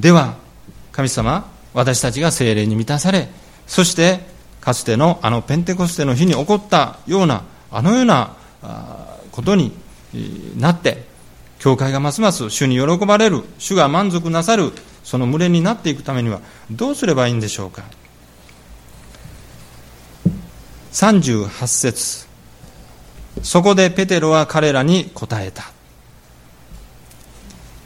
[0.00, 0.36] では
[0.92, 3.28] 神様私たちが精霊に満たされ
[3.66, 4.20] そして
[4.60, 8.36] かつてのあのペンテコステの日に起こったようなあのような
[9.30, 9.72] ことに
[10.56, 11.04] なって
[11.58, 16.40] 教会がますます主に喜ばれる主が満足なさるその群れになっていくためには
[16.70, 17.84] どうすればいいんでしょうか
[20.92, 22.26] ？38節。
[23.42, 25.64] そこでペテロは彼らに答えた。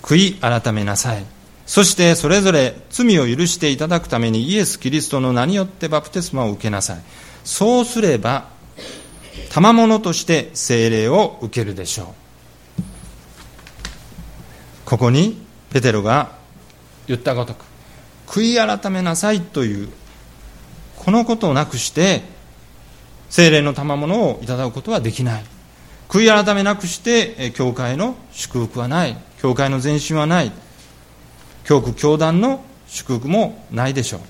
[0.03, 1.25] 悔い改めなさい。
[1.67, 7.03] そしてそれぞれ罪を許していただくためにイエス・キリストの名によってバプテスマを受けなさい。
[7.45, 8.58] そうすれば
[9.51, 12.83] 賜物として聖霊を受けるでしょう。
[14.85, 16.33] ここにペテロが
[17.07, 17.65] 言ったごとく。
[18.27, 19.89] 悔い改めなさいという
[20.97, 22.23] このことをなくして
[23.31, 25.45] 精霊の賜物をいただくことはできない。
[26.09, 29.17] 悔い改めなくして教会の祝福はない。
[29.41, 30.53] 教会の前進はない。
[31.65, 34.21] 教区教団の祝福もないでしょう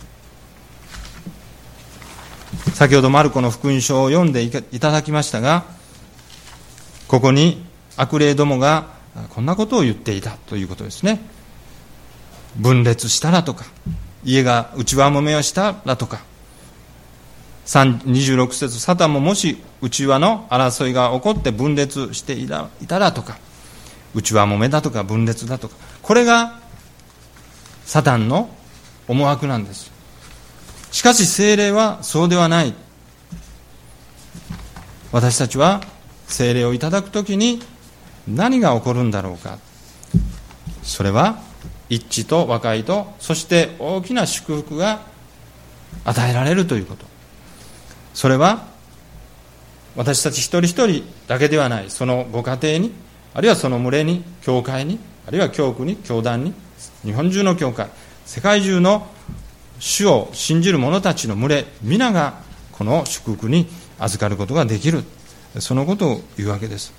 [2.74, 5.64] 先ほどマルコの福音書を読んでいただきましたが
[7.08, 7.64] ここに
[7.96, 8.88] 悪霊どもが
[9.30, 11.20] こんなことを言っていたということですね。
[12.56, 13.64] 分裂したらとか
[14.24, 16.20] 家が内輪もめをしたらとか
[17.66, 23.38] 26節サタンももし内輪の争いが起こって分裂していたらとか
[24.14, 26.58] 内輪もめだとか分裂だとかこれが
[27.84, 28.48] サタンの
[29.06, 29.97] 思惑なんです。
[30.90, 32.74] しかし精霊はそうではない。
[35.12, 35.80] 私たちは
[36.26, 37.62] 精霊をいただくときに
[38.26, 39.58] 何が起こるんだろうか。
[40.82, 41.40] それは
[41.88, 45.00] 一致と和解とそして大きな祝福が
[46.04, 47.06] 与えられるということ。
[48.14, 48.66] それは
[49.96, 51.90] 私たち一人一人だけではない。
[51.90, 52.92] そのご家庭に
[53.34, 56.54] あるいはその群れに教会にあるいは教区に教団に
[57.02, 57.88] 日本中の教会
[58.26, 59.06] 世界中の
[59.78, 62.40] 主を信じる者たちの群れ皆が
[62.72, 63.66] この祝福に
[63.98, 65.04] 預かることができる。
[65.60, 66.92] そのことを言うわけです。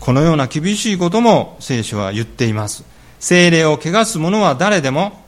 [0.00, 2.84] このような厳しいことも聖書は言っています。
[3.20, 5.22] 精霊を汚す者は誰でも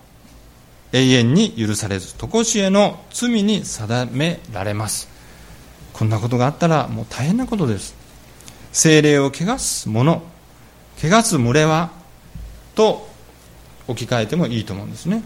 [0.92, 5.08] 永遠に許されず常しえの罪に定められます。
[5.92, 7.94] こんなことがあったらもう大変なことです。
[8.72, 10.22] 精霊を汚す者
[10.98, 11.90] 汚す群れは
[12.74, 13.08] と
[13.86, 15.22] 置き換えてもいいと思うんですね。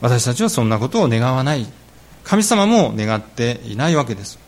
[0.00, 1.66] 私たちはそんなことを願わない。
[2.24, 4.38] 神様も願っていないわけです。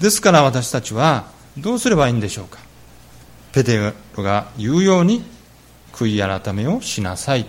[0.00, 2.58] ですから私たちはどうすればいいんでしょうか。
[3.52, 5.24] ペテロが言うように
[5.92, 7.46] 悔い改めをしなさい。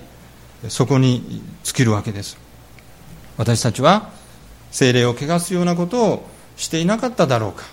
[0.70, 2.38] そこに尽きるわけです。
[3.38, 4.09] 私たちは
[4.72, 7.63] 精霊を汚すようなことをしていなかっただろうか。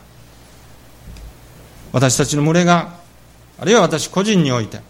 [1.93, 2.95] 私たちの群れが
[3.59, 4.81] あるいは私個人において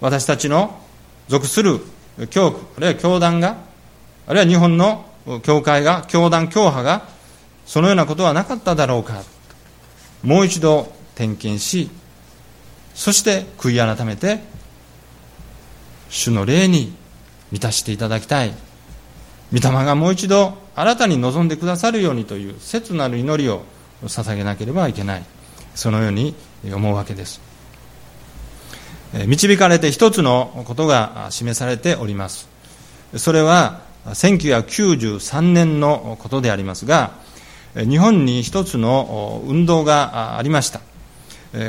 [0.00, 0.80] 私たちの
[1.28, 1.80] 属する
[2.30, 3.69] 教区あるいは教団が
[4.30, 5.06] あるいは日本の
[5.42, 7.02] 教会が教団教派が
[7.66, 9.24] そのようなことはなかっただろうか。
[10.22, 11.90] もう一度点検し
[12.94, 14.38] そして悔い改めて
[16.10, 16.94] 主の霊に
[17.50, 18.54] 満たしていただきたい。
[19.52, 23.64] 御霊がもう一度新たに望んでくださるようにという切なる祈りを
[24.04, 25.24] 捧げなければいけない。
[25.74, 26.36] そのように
[26.72, 27.40] 思うわけです。
[29.26, 32.48] 導かれて一つのことが示されております。
[33.16, 37.12] それは1993年のことでありますが
[37.74, 40.80] 日本に一つの運動がありました。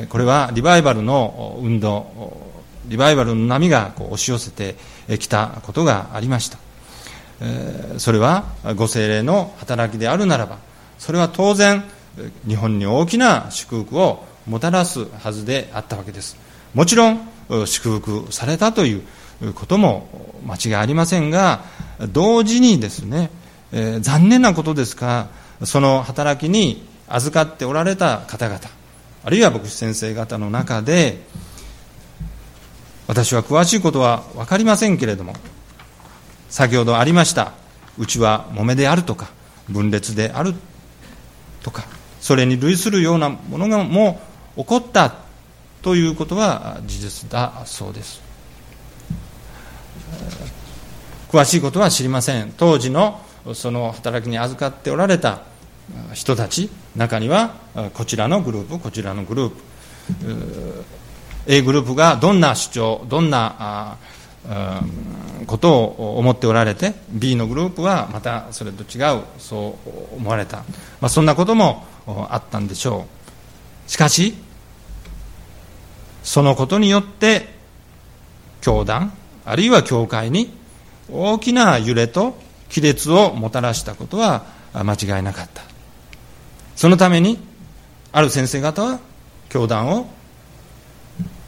[0.10, 2.52] これはリバイバルの運動
[2.88, 4.76] リバイバルの波が押し寄せて
[5.18, 6.58] きたことがありました。
[7.98, 10.60] それはご精霊の働きであるならば
[11.00, 11.84] それは当然
[12.48, 16.38] 日本に大きな祝福をもたらすはずであったわけです。
[16.74, 17.28] もちろん
[17.66, 19.04] 祝福されたという
[19.54, 20.08] ことも
[20.46, 21.64] 間違いありませんが
[22.10, 23.30] 同時にですね、
[23.72, 25.30] えー、残念なことですが
[25.64, 28.60] その働きに預かっておられた方々
[29.24, 31.22] あるいは牧師先生方の中で
[33.08, 35.34] 私は詳しいことは分かりませんけれども
[36.50, 37.54] 先ほどありました
[37.98, 39.30] うちは揉めであるとか
[39.70, 40.54] 分裂である
[41.62, 41.84] とか
[42.20, 44.22] それに類するようなものがも
[44.56, 45.16] う起こった
[45.82, 48.22] ということは事実だそうです。
[51.32, 52.54] 詳しいことは知りません。
[52.58, 53.22] 当時の
[53.54, 55.44] その働きに預かっておられた
[56.14, 57.56] 人たち中には
[57.94, 59.56] こちらのグループこちらのグループ。
[61.48, 63.98] A グループがどんな主張どんな
[65.48, 69.80] ことを思っておられて B のグループはまたそれと違うそ
[70.14, 70.58] う思われた、
[71.00, 71.86] まあ、そんなことも
[72.30, 73.06] あったんでしょ
[73.88, 73.90] う。
[73.90, 74.36] しかし
[76.24, 77.48] そのことによって
[78.60, 79.14] 教団
[79.46, 80.60] あるいは教会に
[81.10, 82.38] 大きな揺れと
[82.74, 85.64] 亀裂をもたらしたことは間違いなかった。
[86.76, 87.40] そのために
[88.12, 89.00] ある先生方は
[89.50, 90.08] 教団を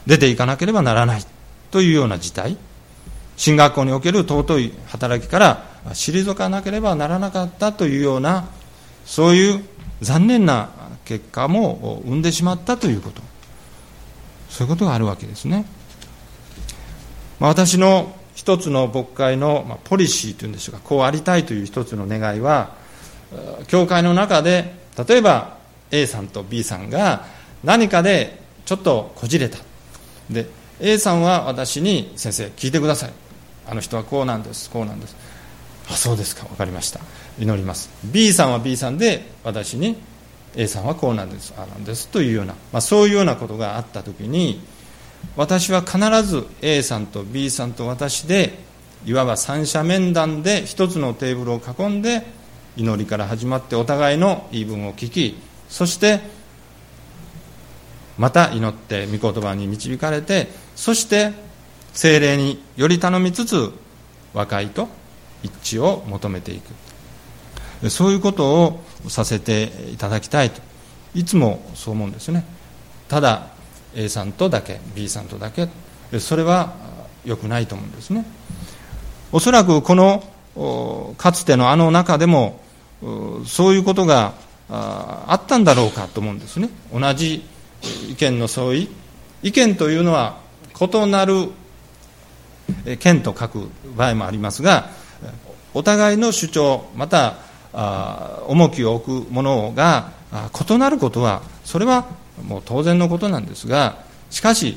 [0.06, 1.24] 出ていかなければならない。
[1.70, 2.56] というような事態。
[3.36, 7.72] 進学校における尊い働きから退かなければならなかった。
[7.72, 8.48] というような
[9.04, 9.64] そういう
[10.00, 10.70] 残念な
[11.04, 12.76] 結果も生んでしまった。
[12.76, 13.22] ということ。
[14.54, 15.66] そういうことがあるわけですね、
[17.40, 22.74] まあ、私の一つの牧会の、ポリシーというんでしょうかこうありたいという一つの願いは
[23.68, 24.74] 教会の中で
[25.08, 25.56] 例えば
[25.90, 27.24] A さんと B さんが
[27.62, 29.56] 何かでちょっとこじれた。
[30.28, 30.46] で
[30.78, 33.12] A さんは私に先生聞いてください。
[33.66, 35.16] あの人はこうなんですこうなんです。
[35.88, 37.00] あそうですか分かりました。
[37.38, 37.88] 祈ります。
[38.04, 39.96] B さんは B さんで私に
[40.54, 44.60] A さんはこうなんですあなんですというような、まあ、そういうようなことがあった時に
[45.36, 48.58] 私は必ず A さんと B さんと私で
[49.06, 52.24] いわば三者面談で一つのテーブルを囲んで
[52.76, 55.36] 祈りから始まってお互いの言い分を聞き
[55.68, 56.20] そして
[58.18, 61.32] また祈って御言葉に導かれてそして
[61.92, 63.72] 精霊により頼みつつ
[64.32, 64.88] 和解と
[65.42, 67.90] 一致を求めていく。
[67.90, 70.60] そういうことをさせていただきたいと。
[71.14, 72.44] いつもそう思うんですね。
[73.08, 73.53] ただ
[73.94, 75.68] A さんとだけ B さんとだけ。
[76.18, 76.74] それは
[77.24, 78.24] 良くないと思うんですね。
[79.32, 82.60] おそらくこのかつてのあの中でも
[83.46, 84.34] そういうことが
[84.68, 86.68] あったんだろうかと思うんですね。
[86.92, 87.44] 同じ
[88.08, 88.88] 意見の相違。
[89.42, 90.38] 意見というのは
[90.80, 91.50] 異なる
[92.98, 94.88] 県と書く場合もありますが
[95.74, 97.36] お互いの主張また
[98.48, 102.06] 重きを置くものが異なることはそれは
[102.42, 104.76] もう当然のことなんですがしかし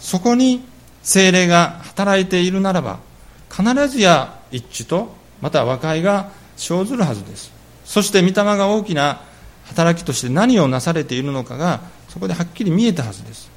[0.00, 0.64] そこに
[1.02, 3.00] 精霊が働いているならば
[3.50, 7.52] 必ずや一致とまた和解が生ずるはずです。
[7.84, 9.20] そして御霊が大きな
[9.64, 13.50] 働きとして何をなされているのかがそこではっきり見えたはずです。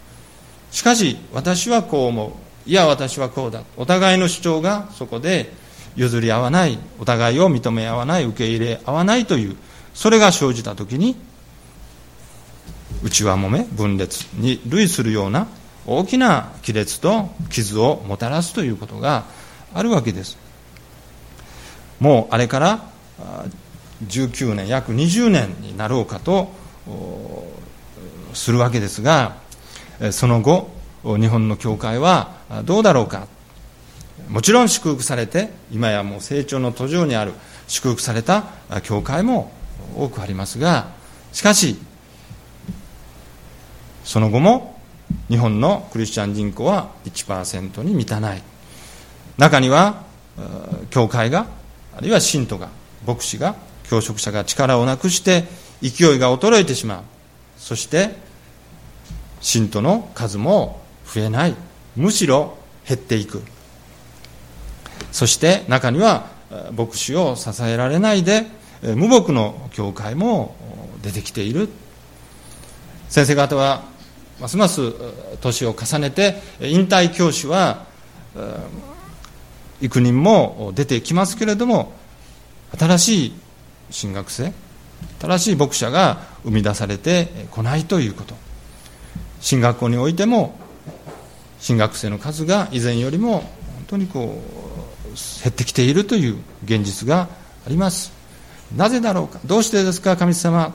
[0.71, 2.69] しかし私はこう思う。
[2.69, 3.63] いや私はこうだ。
[3.77, 5.51] お互いの主張がそこで
[5.95, 6.77] 譲り合わない。
[6.99, 8.25] お互いを認め合わない。
[8.25, 9.57] 受け入れ合わないという
[9.93, 11.15] それが生じた時に
[13.03, 15.47] 内輪もめ分裂に類するような
[15.85, 19.25] 大きな亀裂と傷をもたらすということが
[19.73, 20.37] あるわけです。
[21.99, 22.85] もうあれから
[24.07, 26.51] 19年約20年になろうかと
[28.33, 29.37] するわけですが
[30.11, 30.71] その後
[31.03, 32.35] 日本の教会は
[32.65, 33.27] どうだろうか。
[34.29, 37.33] もちろん祝福されて今やもう成長の途上にある
[37.67, 38.45] 祝福された
[38.83, 39.51] 教会も
[39.97, 40.91] 多くありますが
[41.33, 41.77] しかし
[44.03, 44.79] その後も
[45.29, 48.41] 日本のクリスチャン人口は1%に満たない。
[49.37, 50.03] 中には
[50.89, 51.47] 教会が
[51.95, 52.69] あるいは信徒が
[53.05, 55.45] 牧師が教職者が力をなくして
[55.81, 57.03] 勢いが衰えてしまう。
[57.57, 58.15] そして
[59.41, 61.55] 信徒の数も増えない。
[61.95, 63.41] むしろ減っていく。
[65.11, 66.27] そして中には
[66.71, 68.45] 牧師を支えられないで
[68.81, 70.55] 無牧の教会も
[71.01, 71.69] 出てきている。
[73.09, 73.83] 先生方は
[74.41, 74.93] ますます
[75.39, 77.85] 年を重ねて引退教師は
[79.81, 81.93] 幾人も出てきますけれども
[82.77, 83.33] 新しい
[83.91, 84.51] 進学生
[85.21, 88.35] 新しい牧者が生み出されてこないということ。
[89.39, 90.55] 進学校においても
[91.59, 94.41] 進学生の数が以前よりも本当にこ
[95.05, 97.27] う減ってきているという現実が
[97.65, 98.11] あります。
[98.75, 99.39] なぜだろうか。
[99.45, 100.73] どうしてですか神様。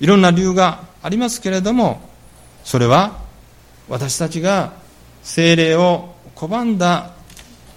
[0.00, 2.11] いろんな理由がありますけれども
[2.64, 3.18] それは
[3.88, 4.72] 私たちが
[5.22, 7.12] 精霊を拒んだ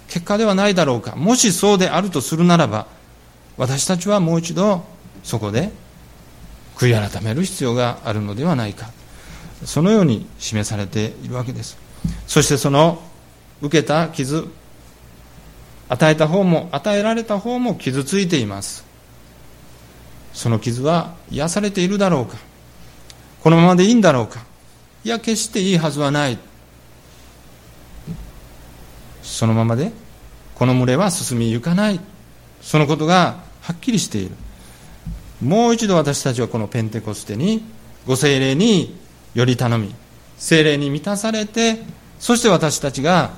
[0.08, 1.16] 結果ではないだろうか。
[1.16, 2.86] もしそうであるとするならば
[3.56, 4.84] 私たちはもう一度
[5.22, 5.70] そこで
[6.76, 8.90] 悔い改める必要があるのではないか。
[9.64, 11.78] そのように示されているわけです。
[12.26, 13.02] そしてその
[13.62, 14.48] 受けた傷
[15.88, 18.84] 与えた方も与えられた方も傷ついています。
[20.32, 22.36] その傷は癒されているだろうか。
[23.42, 24.45] このままでいいんだろうか。
[25.06, 26.36] いや決していいはずはない。
[29.22, 29.92] そのままで
[30.56, 32.00] この群れは進みゆかない。
[32.60, 34.32] そのことがはっきりしている。
[35.40, 37.62] もう一度私たちはこのペンテコステに
[38.04, 38.98] ご精霊に
[39.32, 39.94] より頼み
[40.38, 41.78] 精霊に満たされて
[42.18, 43.30] そして私たちが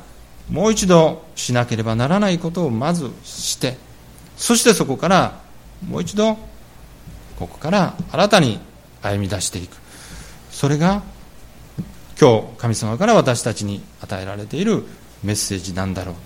[0.51, 3.77] もう一度しなければならないことをまずして
[4.39, 5.41] そしてそこから
[5.87, 6.39] もう一度
[7.39, 8.59] ここから新たに
[9.03, 9.77] 歩み出していく。
[10.51, 11.03] それが
[12.21, 14.85] 今日神様から私たちに与えられている
[15.23, 16.21] メッセージなんだろうと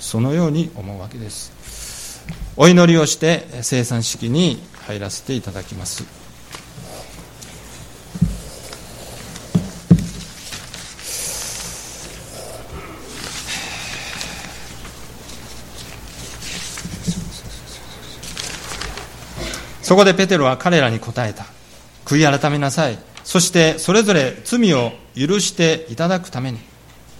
[0.00, 2.24] そのように思うわけです
[2.56, 6.26] お祈りをして生産式に入らせていただきます
[19.86, 21.46] そこでペテロは彼らに答えた。
[22.04, 22.98] 悔い改めなさい。
[23.26, 26.60] そしてそれぞれ罪を許していただくために、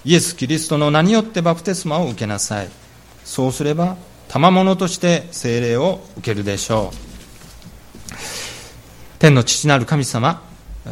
[0.05, 2.69] イエス・キリストの名によってバプテスマを受けなさい。
[3.25, 3.97] そうすれば、
[4.29, 6.97] 賜物として聖霊を受けるでしょう。
[9.19, 10.43] 天の父なる神様、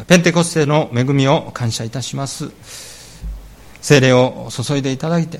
[0.07, 2.51] ペンテコステの恵みを感謝いたします。
[3.81, 5.39] 聖霊を注いでいただいて、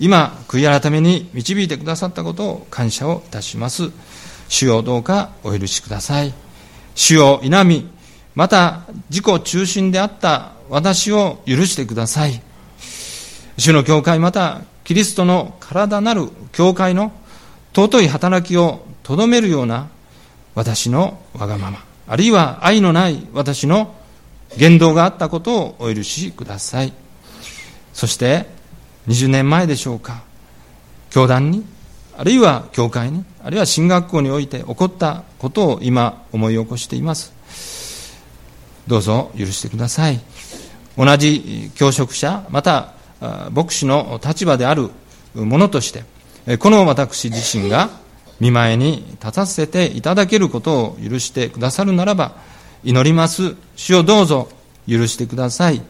[0.00, 3.92] 今、悔い改めに導いてくださったことを感謝をいたします。
[4.48, 6.34] 主をどうかお許しください。
[6.96, 7.93] 主を否み、
[8.34, 12.42] また自己中心であった私を許してください。
[13.56, 17.12] 主の教会またキリストの体なる教会の
[17.74, 19.88] 尊い働きをとどめるような
[20.54, 23.94] 私のわがまま、あるいは愛のない私の
[24.56, 26.92] 言動があったことをお許しください。
[27.92, 28.46] そして
[29.08, 30.22] 20年前でしょうか、
[31.10, 31.64] 教団に
[32.16, 37.33] あるいは教会に、あるいは進学校において起こったことを今思い起こしています。
[38.86, 40.20] どうぞ許してください。
[40.96, 42.92] 同じ教職者、また
[43.50, 44.90] 牧師の立場である
[45.34, 46.04] ものとして、
[46.58, 47.90] この私自身が
[48.40, 52.36] 見前に立たせていただけることを許してくださるならば、
[52.84, 53.56] 祈ります。
[53.76, 54.48] 主をどうぞ
[54.88, 55.82] 許してください。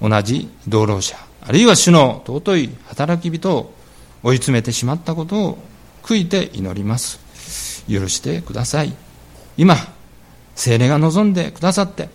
[0.00, 1.16] 同じ同労者、
[1.46, 3.74] あるいは主の尊い働き人を
[4.22, 5.58] 追い詰めてしまったことを
[6.02, 7.20] 悔いて祈ります
[7.88, 8.94] 許してください
[9.56, 9.76] 今
[10.54, 12.08] 精霊が望んでくださって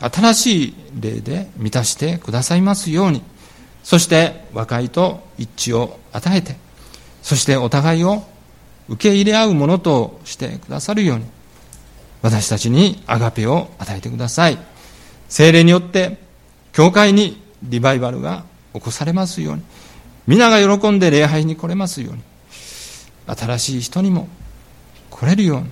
[0.00, 3.22] 新しい霊で満たしてくださいますように。
[3.82, 6.56] そして和解と一致を与えて
[7.22, 8.24] そしてお互いを
[8.88, 11.24] 受け入れ合うものとしてくださるように
[12.20, 14.58] 私たちにアガペを与えてください。
[15.28, 16.18] 精霊によって
[16.72, 19.62] 教会にリバイバルが起こされますように
[20.26, 22.22] 皆が喜んで礼拝に来れますように
[23.26, 24.28] 新しい人にも
[25.10, 25.66] 来れるような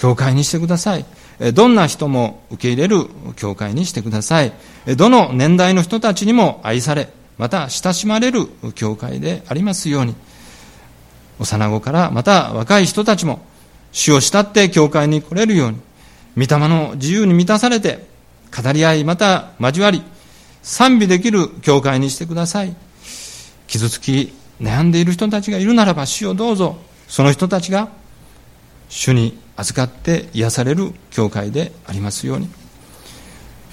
[0.00, 1.04] 教会にしてください。
[1.52, 4.52] どんな人も受け入れる教会にしてください。
[4.96, 10.14] どの年代の人たちにも愛されまた親しまれる教会でありますように。
[11.38, 13.40] 幼子からまた若い人たちも
[13.92, 15.78] 主を慕って教会に来れるように。
[16.34, 18.06] 御霊の自由に満たされて
[18.56, 20.02] 語り合いまた交わり
[20.62, 22.74] 賛美できる教会にしてください。
[23.66, 24.32] 傷つき
[24.62, 26.78] 悩んでいる人たちがいるならば主をどうぞ。
[27.06, 27.90] その人たちが
[28.88, 32.48] 主に預かって癒される教会でありますように。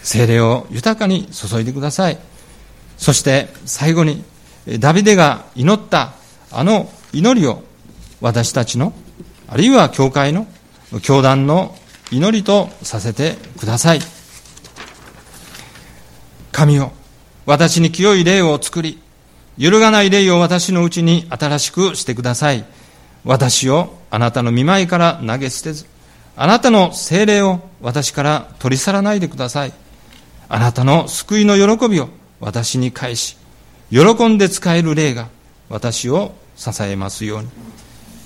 [0.03, 2.17] 精霊を豊かに注いでください。
[2.97, 4.23] そして最後に
[4.79, 6.13] ダビデが祈った
[6.51, 7.63] あの祈りを
[8.21, 8.93] 私たちの
[9.47, 10.47] あるいは教会の
[11.01, 11.75] 教団の
[12.11, 13.99] 祈りとさせてください。
[16.51, 16.91] 神を
[17.45, 18.99] 私に清い霊を作り
[19.57, 22.65] 揺るがない霊を私のうちに新しくしてください。
[23.27, 25.85] 私をあなたの見舞いから投げ捨てず、
[26.37, 29.73] あなたの精霊を私から取り去らないでください。
[30.47, 32.07] あなたの救いの喜びを
[32.39, 33.35] 私に返し、
[33.91, 35.27] 喜んで使える霊が
[35.67, 37.49] 私を支えますように。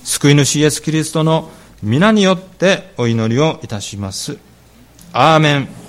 [0.04, 1.50] 救い主イエス・キリストの
[1.82, 4.38] 皆によってお祈りをいたします。
[5.14, 5.81] アーメン。